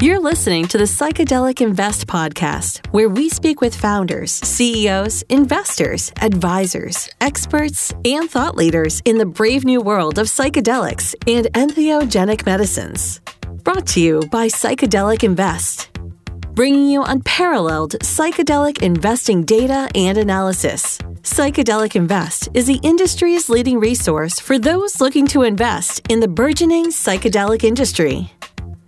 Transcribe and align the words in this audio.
You're 0.00 0.20
listening 0.20 0.66
to 0.68 0.76
the 0.76 0.84
Psychedelic 0.84 1.60
Invest 1.60 2.06
podcast, 2.06 2.86
where 2.88 3.08
we 3.08 3.28
speak 3.28 3.60
with 3.60 3.74
founders, 3.74 4.32
CEOs, 4.32 5.22
investors, 5.30 6.12
advisors, 6.20 7.08
experts, 7.20 7.92
and 8.04 8.30
thought 8.30 8.56
leaders 8.56 9.00
in 9.04 9.18
the 9.18 9.24
brave 9.24 9.64
new 9.64 9.80
world 9.80 10.18
of 10.18 10.26
psychedelics 10.26 11.14
and 11.26 11.46
entheogenic 11.54 12.44
medicines. 12.44 13.20
Brought 13.62 13.86
to 13.88 14.00
you 14.00 14.20
by 14.30 14.48
Psychedelic 14.48 15.24
Invest, 15.24 15.93
bringing 16.54 16.88
you 16.88 17.02
unparalleled 17.02 17.92
psychedelic 18.00 18.82
investing 18.82 19.44
data 19.44 19.88
and 19.94 20.18
analysis. 20.18 20.98
Psychedelic 21.22 21.96
Invest 21.96 22.50
is 22.54 22.66
the 22.66 22.80
industry's 22.82 23.48
leading 23.48 23.80
resource 23.80 24.38
for 24.38 24.58
those 24.58 25.00
looking 25.00 25.26
to 25.28 25.42
invest 25.42 26.02
in 26.08 26.20
the 26.20 26.28
burgeoning 26.28 26.86
psychedelic 26.86 27.64
industry. 27.64 28.30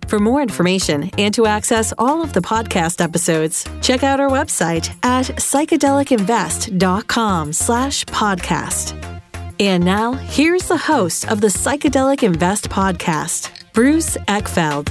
For 0.07 0.19
more 0.19 0.41
information 0.41 1.09
and 1.17 1.33
to 1.33 1.45
access 1.45 1.93
all 1.97 2.23
of 2.23 2.31
the 2.31 2.39
podcast 2.39 3.03
episodes, 3.03 3.65
check 3.81 4.03
out 4.03 4.21
our 4.21 4.29
website 4.29 4.89
at 5.03 5.25
psychedelicinvest.com 5.25 7.53
slash 7.53 8.05
podcast. 8.05 9.21
And 9.59 9.83
now, 9.83 10.13
here's 10.13 10.67
the 10.67 10.77
host 10.77 11.27
of 11.29 11.41
the 11.41 11.47
Psychedelic 11.47 12.23
Invest 12.23 12.69
podcast, 12.69 13.49
Bruce 13.73 14.15
Eckfeldt. 14.27 14.87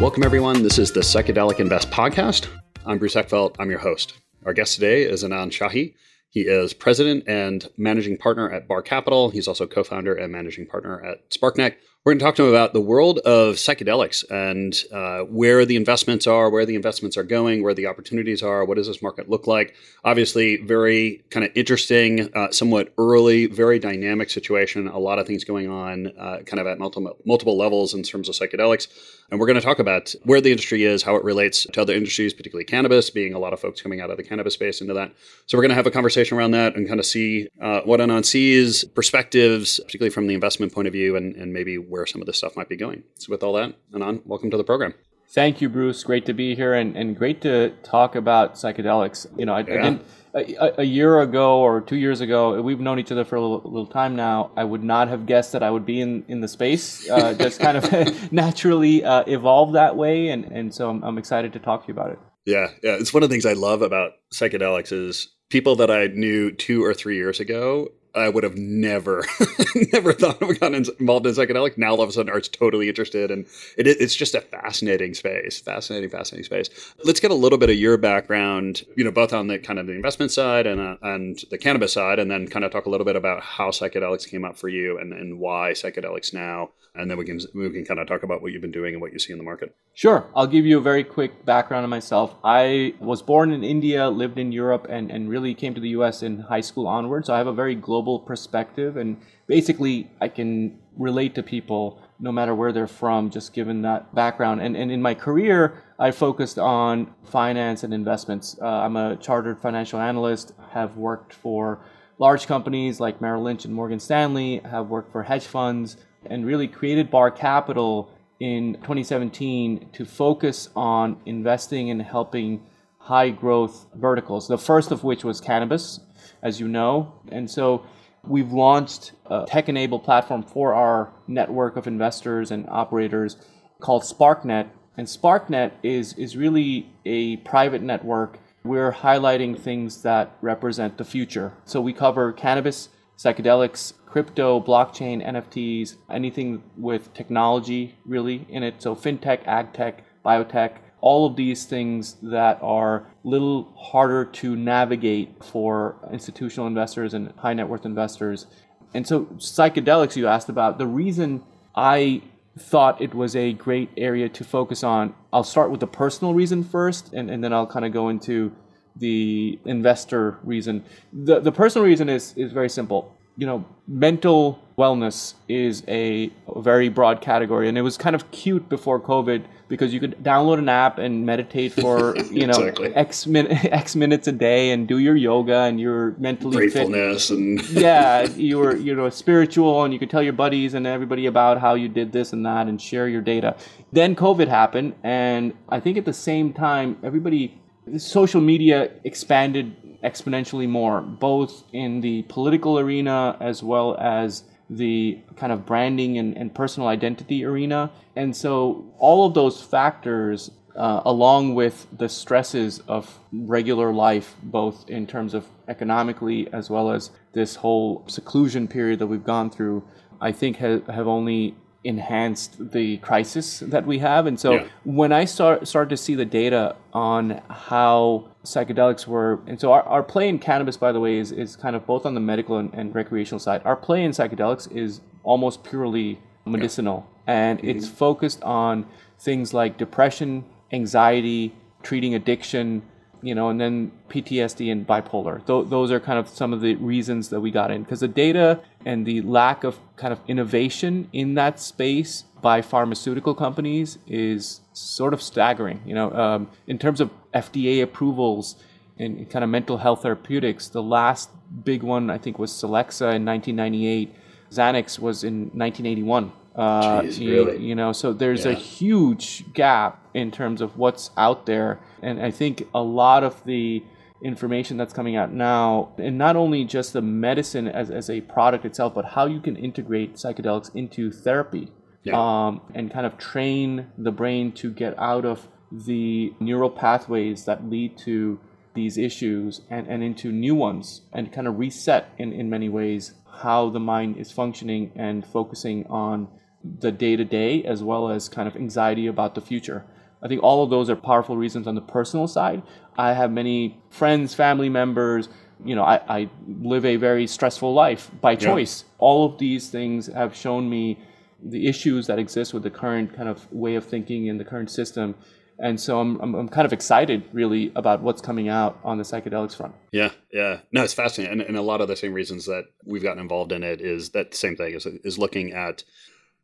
Welcome, 0.00 0.22
everyone. 0.22 0.62
This 0.62 0.78
is 0.78 0.92
the 0.92 1.00
Psychedelic 1.00 1.58
Invest 1.58 1.90
podcast. 1.90 2.46
I'm 2.86 2.98
Bruce 2.98 3.16
Eckfeldt. 3.16 3.56
I'm 3.58 3.68
your 3.68 3.80
host. 3.80 4.14
Our 4.46 4.52
guest 4.52 4.76
today 4.76 5.02
is 5.02 5.24
Anand 5.24 5.50
Shahi. 5.50 5.94
He 6.30 6.42
is 6.42 6.72
president 6.72 7.24
and 7.26 7.68
managing 7.76 8.16
partner 8.16 8.48
at 8.48 8.68
Bar 8.68 8.82
Capital. 8.82 9.30
He's 9.30 9.48
also 9.48 9.66
co 9.66 9.82
founder 9.82 10.14
and 10.14 10.30
managing 10.30 10.66
partner 10.66 11.04
at 11.04 11.28
SparkNet. 11.30 11.74
We're 12.04 12.12
going 12.12 12.20
to 12.20 12.24
talk 12.24 12.36
to 12.36 12.44
him 12.44 12.50
about 12.50 12.72
the 12.72 12.80
world 12.80 13.18
of 13.18 13.56
psychedelics 13.56 14.24
and 14.30 14.72
uh, 14.92 15.24
where 15.24 15.66
the 15.66 15.76
investments 15.76 16.28
are, 16.28 16.48
where 16.48 16.64
the 16.64 16.76
investments 16.76 17.16
are 17.16 17.24
going, 17.24 17.62
where 17.62 17.74
the 17.74 17.86
opportunities 17.86 18.42
are, 18.42 18.64
what 18.64 18.76
does 18.76 18.86
this 18.86 19.02
market 19.02 19.28
look 19.28 19.46
like. 19.46 19.74
Obviously, 20.04 20.56
very 20.58 21.24
kind 21.30 21.44
of 21.44 21.50
interesting, 21.56 22.32
uh, 22.34 22.50
somewhat 22.50 22.94
early, 22.98 23.46
very 23.46 23.78
dynamic 23.80 24.30
situation. 24.30 24.86
A 24.86 24.98
lot 24.98 25.18
of 25.18 25.26
things 25.26 25.44
going 25.44 25.68
on, 25.68 26.12
uh, 26.18 26.38
kind 26.46 26.60
of 26.60 26.66
at 26.68 26.78
multiple 26.78 27.18
multiple 27.26 27.58
levels 27.58 27.92
in 27.92 28.04
terms 28.04 28.28
of 28.28 28.36
psychedelics. 28.36 28.86
And 29.30 29.38
we're 29.38 29.46
going 29.46 29.56
to 29.56 29.60
talk 29.60 29.78
about 29.78 30.14
where 30.22 30.40
the 30.40 30.50
industry 30.50 30.84
is, 30.84 31.02
how 31.02 31.16
it 31.16 31.22
relates 31.22 31.66
to 31.74 31.82
other 31.82 31.92
industries, 31.92 32.32
particularly 32.32 32.64
cannabis, 32.64 33.10
being 33.10 33.34
a 33.34 33.38
lot 33.38 33.52
of 33.52 33.60
folks 33.60 33.82
coming 33.82 34.00
out 34.00 34.10
of 34.10 34.16
the 34.16 34.22
cannabis 34.22 34.54
space 34.54 34.80
into 34.80 34.94
that. 34.94 35.12
So 35.44 35.58
we're 35.58 35.62
going 35.62 35.70
to 35.70 35.74
have 35.74 35.86
a 35.86 35.90
conversation 35.90 36.38
around 36.38 36.52
that 36.52 36.76
and 36.76 36.88
kind 36.88 36.98
of 36.98 37.04
see 37.04 37.48
uh, 37.60 37.80
what 37.82 38.00
Anand 38.00 38.24
sees, 38.24 38.84
perspectives, 38.84 39.80
particularly 39.80 40.08
from 40.08 40.28
the 40.28 40.34
investment 40.34 40.72
point 40.72 40.86
of 40.86 40.94
view, 40.94 41.14
and, 41.16 41.36
and 41.36 41.52
maybe 41.52 41.76
where 41.88 42.06
some 42.06 42.20
of 42.20 42.26
this 42.26 42.38
stuff 42.38 42.56
might 42.56 42.68
be 42.68 42.76
going. 42.76 43.02
So 43.16 43.30
with 43.30 43.42
all 43.42 43.54
that, 43.54 43.74
Anand, 43.92 44.26
welcome 44.26 44.50
to 44.50 44.56
the 44.56 44.64
program. 44.64 44.94
Thank 45.30 45.60
you, 45.60 45.68
Bruce. 45.68 46.02
Great 46.04 46.24
to 46.26 46.32
be 46.32 46.54
here 46.54 46.72
and, 46.72 46.96
and 46.96 47.16
great 47.16 47.42
to 47.42 47.70
talk 47.82 48.14
about 48.14 48.54
psychedelics. 48.54 49.26
You 49.38 49.44
know, 49.44 49.54
I, 49.54 49.60
yeah. 49.60 49.74
I 49.74 49.82
didn't 49.82 50.06
a, 50.34 50.80
a, 50.80 50.84
year 50.84 51.20
ago 51.20 51.60
or 51.60 51.80
two 51.80 51.96
years 51.96 52.20
ago, 52.20 52.60
we've 52.60 52.80
known 52.80 52.98
each 52.98 53.12
other 53.12 53.24
for 53.24 53.36
a 53.36 53.40
little, 53.40 53.62
little 53.64 53.86
time 53.86 54.16
now. 54.16 54.50
I 54.56 54.64
would 54.64 54.82
not 54.82 55.08
have 55.08 55.26
guessed 55.26 55.52
that 55.52 55.62
I 55.62 55.70
would 55.70 55.86
be 55.86 56.00
in, 56.00 56.24
in 56.28 56.40
the 56.40 56.48
space. 56.48 57.08
Uh, 57.08 57.34
just 57.38 57.60
kind 57.60 57.76
of 57.76 58.32
naturally 58.32 59.04
uh, 59.04 59.24
evolved 59.26 59.74
that 59.74 59.96
way, 59.96 60.28
and, 60.28 60.44
and 60.46 60.74
so 60.74 60.90
I'm, 60.90 61.02
I'm 61.02 61.18
excited 61.18 61.52
to 61.54 61.58
talk 61.58 61.82
to 61.82 61.88
you 61.88 61.94
about 61.94 62.12
it. 62.12 62.18
Yeah, 62.44 62.68
yeah, 62.82 62.96
it's 62.98 63.12
one 63.12 63.22
of 63.22 63.28
the 63.28 63.34
things 63.34 63.46
I 63.46 63.52
love 63.52 63.82
about 63.82 64.12
psychedelics 64.32 64.92
is 64.92 65.28
people 65.50 65.76
that 65.76 65.90
I 65.90 66.06
knew 66.06 66.50
two 66.50 66.84
or 66.84 66.94
three 66.94 67.16
years 67.16 67.40
ago 67.40 67.88
I 68.14 68.28
would 68.28 68.42
have 68.42 68.56
never, 68.56 69.24
never 69.92 70.12
thought 70.12 70.40
of 70.42 70.60
gotten 70.60 70.74
involved 70.98 71.26
in 71.26 71.34
psychedelic. 71.34 71.76
Now 71.76 71.90
all 71.90 72.00
of 72.00 72.08
a 72.08 72.12
sudden 72.12 72.32
art's 72.32 72.48
totally 72.48 72.88
interested, 72.88 73.30
and 73.30 73.44
it, 73.76 73.86
it's 73.86 74.14
just 74.14 74.34
a 74.34 74.40
fascinating 74.40 75.14
space, 75.14 75.60
fascinating, 75.60 76.10
fascinating 76.10 76.44
space. 76.44 76.94
Let's 77.04 77.20
get 77.20 77.30
a 77.30 77.34
little 77.34 77.58
bit 77.58 77.70
of 77.70 77.76
your 77.76 77.96
background, 77.96 78.84
you 78.96 79.04
know, 79.04 79.10
both 79.10 79.32
on 79.32 79.46
the 79.48 79.58
kind 79.58 79.78
of 79.78 79.86
the 79.86 79.92
investment 79.92 80.30
side 80.30 80.66
and 80.66 80.80
uh, 80.80 80.96
and 81.02 81.44
the 81.50 81.58
cannabis 81.58 81.92
side, 81.92 82.18
and 82.18 82.30
then 82.30 82.48
kind 82.48 82.64
of 82.64 82.72
talk 82.72 82.86
a 82.86 82.90
little 82.90 83.04
bit 83.04 83.16
about 83.16 83.42
how 83.42 83.70
psychedelics 83.70 84.28
came 84.28 84.44
up 84.44 84.56
for 84.56 84.68
you 84.68 84.98
and, 84.98 85.12
and 85.12 85.38
why 85.38 85.72
psychedelics 85.72 86.32
now, 86.32 86.70
and 86.98 87.10
then 87.10 87.16
we 87.16 87.24
can 87.24 87.40
we 87.54 87.70
can 87.70 87.84
kind 87.84 88.00
of 88.00 88.06
talk 88.06 88.22
about 88.22 88.42
what 88.42 88.52
you've 88.52 88.60
been 88.60 88.72
doing 88.72 88.94
and 88.94 89.00
what 89.00 89.12
you 89.12 89.18
see 89.18 89.32
in 89.32 89.38
the 89.38 89.44
market. 89.44 89.74
Sure, 89.94 90.26
I'll 90.34 90.46
give 90.46 90.66
you 90.66 90.78
a 90.78 90.80
very 90.80 91.04
quick 91.04 91.44
background 91.44 91.84
on 91.84 91.90
myself. 91.90 92.34
I 92.44 92.94
was 93.00 93.22
born 93.22 93.52
in 93.52 93.64
India, 93.64 94.10
lived 94.10 94.38
in 94.38 94.52
Europe, 94.52 94.86
and 94.90 95.10
and 95.10 95.30
really 95.30 95.54
came 95.54 95.74
to 95.74 95.80
the 95.80 95.90
U.S. 95.90 96.22
in 96.22 96.40
high 96.40 96.60
school 96.60 96.86
onward. 96.86 97.26
So 97.26 97.34
I 97.34 97.38
have 97.38 97.46
a 97.46 97.52
very 97.52 97.74
global 97.74 98.18
perspective 98.18 98.96
and 98.96 99.16
basically 99.46 100.10
I 100.20 100.28
can 100.28 100.78
relate 100.96 101.34
to 101.36 101.42
people 101.42 102.00
no 102.20 102.30
matter 102.30 102.54
where 102.54 102.72
they're 102.72 102.86
from 102.86 103.30
just 103.30 103.52
given 103.52 103.82
that 103.82 104.14
background 104.14 104.60
and, 104.60 104.76
and 104.76 104.90
in 104.90 105.00
my 105.00 105.14
career 105.14 105.82
I 105.98 106.10
focused 106.10 106.58
on 106.58 107.14
finance 107.24 107.84
and 107.84 107.94
investments 107.94 108.56
uh, 108.60 108.66
I'm 108.66 108.96
a 108.96 109.16
chartered 109.16 109.60
financial 109.60 110.00
analyst 110.00 110.52
have 110.72 110.96
worked 110.96 111.32
for 111.32 111.80
large 112.18 112.46
companies 112.46 112.98
like 112.98 113.20
Merrill 113.20 113.44
Lynch 113.44 113.64
and 113.64 113.72
Morgan 113.72 114.00
Stanley 114.00 114.60
have 114.64 114.88
worked 114.88 115.12
for 115.12 115.22
hedge 115.22 115.46
funds 115.46 115.96
and 116.26 116.44
really 116.44 116.68
created 116.68 117.10
Bar 117.10 117.30
Capital 117.30 118.10
in 118.40 118.74
2017 118.74 119.90
to 119.92 120.04
focus 120.04 120.68
on 120.76 121.16
investing 121.26 121.90
and 121.90 122.00
helping 122.02 122.62
high 122.98 123.30
growth 123.30 123.86
verticals 123.94 124.46
the 124.48 124.58
first 124.58 124.92
of 124.92 125.02
which 125.02 125.24
was 125.24 125.40
cannabis 125.40 125.98
as 126.42 126.60
you 126.60 126.68
know 126.68 127.12
and 127.32 127.50
so 127.50 127.84
We've 128.28 128.52
launched 128.52 129.12
a 129.26 129.46
tech 129.46 129.68
enabled 129.68 130.04
platform 130.04 130.42
for 130.42 130.74
our 130.74 131.10
network 131.26 131.76
of 131.76 131.86
investors 131.86 132.50
and 132.50 132.68
operators 132.68 133.36
called 133.80 134.02
SparkNet. 134.02 134.68
And 134.96 135.06
SparkNet 135.06 135.72
is, 135.82 136.12
is 136.14 136.36
really 136.36 136.90
a 137.06 137.36
private 137.38 137.80
network. 137.80 138.38
We're 138.64 138.92
highlighting 138.92 139.58
things 139.58 140.02
that 140.02 140.36
represent 140.42 140.98
the 140.98 141.04
future. 141.04 141.54
So 141.64 141.80
we 141.80 141.92
cover 141.92 142.32
cannabis, 142.32 142.88
psychedelics, 143.16 143.94
crypto, 144.10 144.60
blockchain, 144.60 145.26
NFTs, 145.26 145.96
anything 146.10 146.62
with 146.76 147.12
technology 147.14 147.96
really 148.04 148.46
in 148.48 148.62
it. 148.62 148.82
So 148.82 148.94
fintech, 148.94 149.44
agtech, 149.44 150.00
biotech, 150.24 150.78
all 151.00 151.26
of 151.26 151.36
these 151.36 151.64
things 151.64 152.16
that 152.22 152.58
are 152.62 152.96
a 152.96 153.28
little 153.28 153.72
harder 153.76 154.24
to 154.24 154.56
navigate 154.56 155.44
for 155.44 155.96
institutional 156.12 156.66
investors 156.66 157.14
and 157.14 157.32
high 157.36 157.54
net 157.54 157.68
worth 157.68 157.84
investors. 157.84 158.46
And 158.94 159.06
so, 159.06 159.26
psychedelics, 159.36 160.16
you 160.16 160.26
asked 160.26 160.48
about, 160.48 160.78
the 160.78 160.86
reason 160.86 161.42
I 161.76 162.22
thought 162.58 163.00
it 163.00 163.14
was 163.14 163.36
a 163.36 163.52
great 163.52 163.90
area 163.96 164.28
to 164.30 164.44
focus 164.44 164.82
on, 164.82 165.14
I'll 165.32 165.44
start 165.44 165.70
with 165.70 165.80
the 165.80 165.86
personal 165.86 166.34
reason 166.34 166.64
first, 166.64 167.12
and, 167.12 167.30
and 167.30 167.44
then 167.44 167.52
I'll 167.52 167.66
kind 167.66 167.84
of 167.84 167.92
go 167.92 168.08
into 168.08 168.50
the 168.96 169.58
investor 169.64 170.38
reason. 170.42 170.84
The, 171.12 171.38
the 171.38 171.52
personal 171.52 171.86
reason 171.86 172.08
is, 172.08 172.34
is 172.36 172.52
very 172.52 172.70
simple. 172.70 173.17
You 173.38 173.46
know, 173.46 173.64
mental 173.86 174.60
wellness 174.76 175.34
is 175.48 175.82
a, 175.88 176.30
very 176.56 176.88
broad 176.88 177.20
category, 177.20 177.68
and 177.68 177.78
it 177.78 177.82
was 177.82 177.96
kind 177.96 178.14
of 178.16 178.30
cute 178.30 178.68
before 178.68 179.00
COVID 179.00 179.44
because 179.68 179.92
you 179.92 180.00
could 180.00 180.16
download 180.22 180.58
an 180.58 180.68
app 180.68 180.98
and 180.98 181.26
meditate 181.26 181.72
for 181.72 182.16
you 182.30 182.46
know 182.46 182.58
exactly. 182.58 182.94
x 182.94 183.26
min- 183.26 183.50
x 183.50 183.94
minutes 183.94 184.26
a 184.26 184.32
day 184.32 184.70
and 184.70 184.88
do 184.88 184.98
your 184.98 185.14
yoga 185.14 185.60
and 185.60 185.78
you're 185.78 186.12
mentally 186.18 186.56
gratefulness 186.56 187.28
fit. 187.28 187.38
and 187.38 187.68
yeah 187.70 188.22
you 188.30 188.58
were 188.58 188.74
you 188.76 188.94
know 188.94 189.08
spiritual 189.10 189.84
and 189.84 189.92
you 189.92 189.98
could 189.98 190.10
tell 190.10 190.22
your 190.22 190.32
buddies 190.32 190.74
and 190.74 190.86
everybody 190.86 191.26
about 191.26 191.60
how 191.60 191.74
you 191.74 191.88
did 191.88 192.12
this 192.12 192.32
and 192.32 192.44
that 192.46 192.66
and 192.66 192.80
share 192.80 193.08
your 193.08 193.20
data 193.20 193.54
then 193.92 194.16
covid 194.16 194.48
happened 194.48 194.94
and 195.02 195.52
i 195.68 195.78
think 195.78 195.98
at 195.98 196.04
the 196.04 196.12
same 196.12 196.52
time 196.52 196.96
everybody 197.02 197.60
social 197.96 198.40
media 198.40 198.90
expanded 199.04 199.76
exponentially 200.02 200.68
more 200.68 201.00
both 201.00 201.64
in 201.72 202.00
the 202.00 202.22
political 202.22 202.78
arena 202.78 203.36
as 203.40 203.62
well 203.62 203.96
as 203.98 204.44
the 204.70 205.18
kind 205.36 205.52
of 205.52 205.64
branding 205.64 206.18
and, 206.18 206.36
and 206.36 206.54
personal 206.54 206.88
identity 206.88 207.44
arena. 207.44 207.90
And 208.16 208.36
so 208.36 208.84
all 208.98 209.26
of 209.26 209.34
those 209.34 209.62
factors, 209.62 210.50
uh, 210.76 211.02
along 211.04 211.54
with 211.54 211.86
the 211.96 212.08
stresses 212.08 212.80
of 212.86 213.18
regular 213.32 213.92
life, 213.92 214.36
both 214.42 214.88
in 214.88 215.06
terms 215.06 215.34
of 215.34 215.46
economically 215.68 216.52
as 216.52 216.68
well 216.70 216.90
as 216.90 217.10
this 217.32 217.56
whole 217.56 218.04
seclusion 218.06 218.68
period 218.68 218.98
that 218.98 219.06
we've 219.06 219.24
gone 219.24 219.50
through, 219.50 219.82
I 220.20 220.32
think 220.32 220.58
ha- 220.58 220.80
have 220.92 221.08
only 221.08 221.54
enhanced 221.84 222.72
the 222.72 222.96
crisis 222.98 223.60
that 223.60 223.86
we 223.86 223.98
have. 223.98 224.26
And 224.26 224.38
so 224.38 224.52
yeah. 224.52 224.68
when 224.84 225.12
I 225.12 225.24
start 225.24 225.68
started 225.68 225.90
to 225.90 225.96
see 225.96 226.14
the 226.14 226.24
data 226.24 226.76
on 226.92 227.40
how 227.48 228.28
psychedelics 228.44 229.06
were, 229.06 229.40
and 229.46 229.60
so 229.60 229.72
our, 229.72 229.82
our 229.82 230.02
play 230.02 230.28
in 230.28 230.38
cannabis, 230.38 230.76
by 230.76 230.92
the 230.92 231.00
way, 231.00 231.18
is, 231.18 231.30
is 231.30 231.54
kind 231.56 231.76
of 231.76 231.86
both 231.86 232.04
on 232.04 232.14
the 232.14 232.20
medical 232.20 232.58
and, 232.58 232.72
and 232.74 232.94
recreational 232.94 233.38
side. 233.38 233.62
Our 233.64 233.76
play 233.76 234.02
in 234.04 234.10
psychedelics 234.10 234.70
is 234.74 235.00
almost 235.22 235.62
purely 235.62 236.20
medicinal, 236.44 237.06
yeah. 237.26 237.48
and 237.48 237.58
mm-hmm. 237.58 237.68
it's 237.68 237.88
focused 237.88 238.42
on 238.42 238.86
things 239.18 239.54
like 239.54 239.78
depression, 239.78 240.44
anxiety, 240.72 241.54
treating 241.82 242.14
addiction, 242.14 242.82
you 243.22 243.34
know, 243.34 243.48
and 243.48 243.60
then 243.60 243.90
PTSD 244.08 244.70
and 244.70 244.86
bipolar. 244.86 245.44
Th- 245.46 245.68
those 245.68 245.90
are 245.90 246.00
kind 246.00 246.18
of 246.18 246.28
some 246.28 246.52
of 246.52 246.60
the 246.60 246.74
reasons 246.76 247.28
that 247.30 247.40
we 247.40 247.50
got 247.50 247.70
in 247.70 247.82
because 247.82 248.00
the 248.00 248.08
data 248.08 248.60
and 248.84 249.06
the 249.06 249.22
lack 249.22 249.64
of 249.64 249.78
kind 249.96 250.12
of 250.12 250.20
innovation 250.28 251.08
in 251.12 251.34
that 251.34 251.60
space 251.60 252.24
by 252.40 252.62
pharmaceutical 252.62 253.34
companies 253.34 253.98
is 254.06 254.60
sort 254.72 255.12
of 255.12 255.20
staggering. 255.20 255.80
You 255.84 255.94
know, 255.94 256.12
um, 256.12 256.50
in 256.66 256.78
terms 256.78 257.00
of 257.00 257.10
FDA 257.34 257.82
approvals 257.82 258.56
in, 258.96 259.18
in 259.18 259.26
kind 259.26 259.44
of 259.44 259.50
mental 259.50 259.78
health 259.78 260.02
therapeutics, 260.02 260.68
the 260.68 260.82
last 260.82 261.30
big 261.64 261.82
one 261.82 262.10
I 262.10 262.18
think 262.18 262.38
was 262.38 262.52
Celexa 262.52 263.14
in 263.14 263.24
1998. 263.24 264.14
Xanax 264.50 264.98
was 264.98 265.24
in 265.24 265.50
1981. 265.52 266.32
Uh, 266.58 267.02
Jeez, 267.02 267.18
you, 267.20 267.46
really? 267.46 267.64
you, 267.64 267.74
know, 267.76 267.92
so 267.92 268.12
there's 268.12 268.44
yeah. 268.44 268.50
a 268.50 268.54
huge 268.54 269.44
gap 269.54 270.04
in 270.12 270.32
terms 270.32 270.60
of 270.60 270.76
what's 270.76 271.10
out 271.16 271.46
there, 271.46 271.78
and 272.02 272.20
I 272.20 272.32
think 272.32 272.66
a 272.74 272.82
lot 272.82 273.22
of 273.22 273.44
the 273.44 273.84
information 274.24 274.76
that's 274.76 274.92
coming 274.92 275.14
out 275.14 275.32
now, 275.32 275.92
and 275.98 276.18
not 276.18 276.34
only 276.34 276.64
just 276.64 276.92
the 276.92 277.00
medicine 277.00 277.68
as, 277.68 277.90
as 277.90 278.10
a 278.10 278.20
product 278.22 278.64
itself, 278.64 278.92
but 278.92 279.04
how 279.04 279.26
you 279.26 279.40
can 279.40 279.54
integrate 279.54 280.14
psychedelics 280.14 280.74
into 280.74 281.12
therapy 281.12 281.70
yeah. 282.02 282.18
um, 282.18 282.60
and 282.74 282.92
kind 282.92 283.06
of 283.06 283.16
train 283.18 283.86
the 283.96 284.10
brain 284.10 284.50
to 284.52 284.72
get 284.72 284.98
out 284.98 285.24
of 285.24 285.46
the 285.70 286.32
neural 286.40 286.70
pathways 286.70 287.44
that 287.44 287.68
lead 287.68 287.96
to 287.98 288.40
these 288.74 288.98
issues 288.98 289.60
and, 289.70 289.86
and 289.86 290.02
into 290.02 290.32
new 290.32 290.54
ones 290.54 291.02
and 291.12 291.32
kind 291.32 291.46
of 291.46 291.58
reset 291.58 292.12
in, 292.18 292.32
in 292.32 292.48
many 292.50 292.68
ways 292.68 293.14
how 293.42 293.70
the 293.70 293.80
mind 293.80 294.16
is 294.16 294.32
functioning 294.32 294.90
and 294.96 295.26
focusing 295.26 295.86
on 295.86 296.28
the 296.64 296.92
day 296.92 297.16
to 297.16 297.24
day 297.24 297.62
as 297.64 297.82
well 297.82 298.10
as 298.10 298.28
kind 298.28 298.48
of 298.48 298.56
anxiety 298.56 299.06
about 299.06 299.34
the 299.34 299.40
future. 299.40 299.84
I 300.22 300.28
think 300.28 300.42
all 300.42 300.64
of 300.64 300.70
those 300.70 300.90
are 300.90 300.96
powerful 300.96 301.36
reasons 301.36 301.66
on 301.66 301.74
the 301.74 301.80
personal 301.80 302.26
side. 302.26 302.62
I 302.96 303.12
have 303.12 303.30
many 303.30 303.80
friends, 303.90 304.34
family 304.34 304.68
members. 304.68 305.28
You 305.64 305.76
know, 305.76 305.84
I, 305.84 306.00
I 306.08 306.30
live 306.46 306.84
a 306.84 306.96
very 306.96 307.26
stressful 307.26 307.72
life 307.72 308.10
by 308.20 308.34
choice. 308.34 308.82
Yeah. 308.82 308.94
All 308.98 309.26
of 309.26 309.38
these 309.38 309.70
things 309.70 310.06
have 310.08 310.34
shown 310.34 310.68
me 310.68 310.98
the 311.42 311.68
issues 311.68 312.08
that 312.08 312.18
exist 312.18 312.52
with 312.52 312.64
the 312.64 312.70
current 312.70 313.14
kind 313.14 313.28
of 313.28 313.50
way 313.52 313.76
of 313.76 313.84
thinking 313.84 314.26
in 314.26 314.38
the 314.38 314.44
current 314.44 314.70
system. 314.70 315.14
And 315.60 315.80
so 315.80 316.00
I'm, 316.00 316.20
I'm, 316.20 316.34
I'm, 316.34 316.48
kind 316.48 316.66
of 316.66 316.72
excited 316.72 317.24
really 317.32 317.72
about 317.74 318.00
what's 318.00 318.20
coming 318.20 318.48
out 318.48 318.78
on 318.84 318.98
the 318.98 319.04
psychedelics 319.04 319.56
front. 319.56 319.74
Yeah, 319.90 320.10
yeah. 320.32 320.60
No, 320.70 320.84
it's 320.84 320.94
fascinating. 320.94 321.40
And, 321.40 321.48
and 321.48 321.56
a 321.56 321.62
lot 321.62 321.80
of 321.80 321.88
the 321.88 321.96
same 321.96 322.12
reasons 322.12 322.46
that 322.46 322.64
we've 322.84 323.02
gotten 323.02 323.20
involved 323.20 323.50
in 323.50 323.64
it 323.64 323.80
is 323.80 324.10
that 324.10 324.34
same 324.34 324.54
thing 324.54 324.74
is, 324.74 324.86
is 324.86 325.18
looking 325.18 325.52
at 325.52 325.82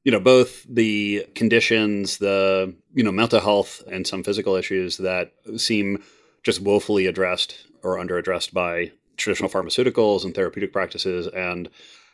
you 0.04 0.12
know 0.12 0.20
both 0.20 0.64
the 0.68 1.26
conditions 1.34 2.18
the 2.18 2.74
you 2.94 3.02
know 3.02 3.12
mental 3.12 3.40
health 3.40 3.82
and 3.90 4.06
some 4.06 4.22
physical 4.22 4.54
issues 4.54 4.98
that 4.98 5.32
seem 5.56 6.02
just 6.42 6.60
woefully 6.60 7.06
addressed 7.06 7.66
or 7.82 7.98
under 7.98 8.16
addressed 8.16 8.54
by 8.54 8.92
traditional 9.16 9.50
pharmaceuticals 9.50 10.24
and 10.24 10.34
therapeutic 10.34 10.72
practices 10.72 11.26
and 11.28 11.68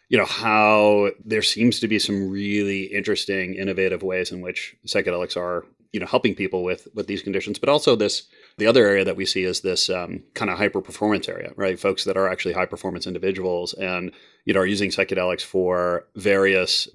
you 0.08 0.18
know 0.18 0.24
how 0.24 1.10
there 1.24 1.42
seems 1.42 1.80
to 1.80 1.88
be 1.88 1.98
some 1.98 2.30
really 2.30 2.84
interesting 2.84 3.54
innovative 3.54 4.02
ways 4.02 4.32
in 4.32 4.40
which 4.40 4.76
psychedelics 4.86 5.36
are 5.36 5.64
you 5.92 6.00
know 6.00 6.06
helping 6.06 6.34
people 6.34 6.62
with 6.62 6.88
with 6.94 7.06
these 7.06 7.22
conditions. 7.22 7.58
But 7.58 7.68
also 7.68 7.96
this 7.96 8.24
the 8.58 8.66
other 8.66 8.86
area 8.86 9.04
that 9.04 9.16
we 9.16 9.24
see 9.24 9.44
is 9.44 9.60
this 9.60 9.88
um, 9.88 10.22
kind 10.34 10.50
of 10.50 10.58
hyper 10.58 10.80
performance 10.80 11.28
area 11.28 11.52
right? 11.56 11.78
Folks 11.78 12.04
that 12.04 12.16
are 12.16 12.28
actually 12.28 12.54
high 12.54 12.66
performance 12.66 13.06
individuals 13.06 13.72
and 13.74 14.12
you 14.44 14.52
know 14.52 14.60
are 14.60 14.66
using 14.66 14.90
psychedelics 14.90 15.42
for 15.44 16.06
various 16.16 16.88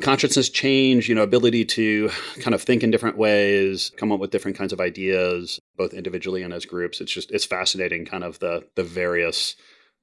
consciousness 0.00 0.48
change, 0.48 1.08
you 1.08 1.14
know, 1.14 1.22
ability 1.22 1.64
to 1.64 2.10
kind 2.40 2.54
of 2.54 2.62
think 2.62 2.82
in 2.82 2.90
different 2.90 3.16
ways, 3.16 3.92
come 3.96 4.12
up 4.12 4.20
with 4.20 4.30
different 4.30 4.56
kinds 4.56 4.72
of 4.72 4.80
ideas, 4.80 5.60
both 5.76 5.94
individually 5.94 6.42
and 6.42 6.52
as 6.52 6.64
groups. 6.64 7.00
It's 7.00 7.12
just 7.12 7.30
it's 7.30 7.44
fascinating 7.44 8.04
kind 8.04 8.24
of 8.24 8.38
the 8.38 8.66
the 8.74 8.84
various 8.84 9.56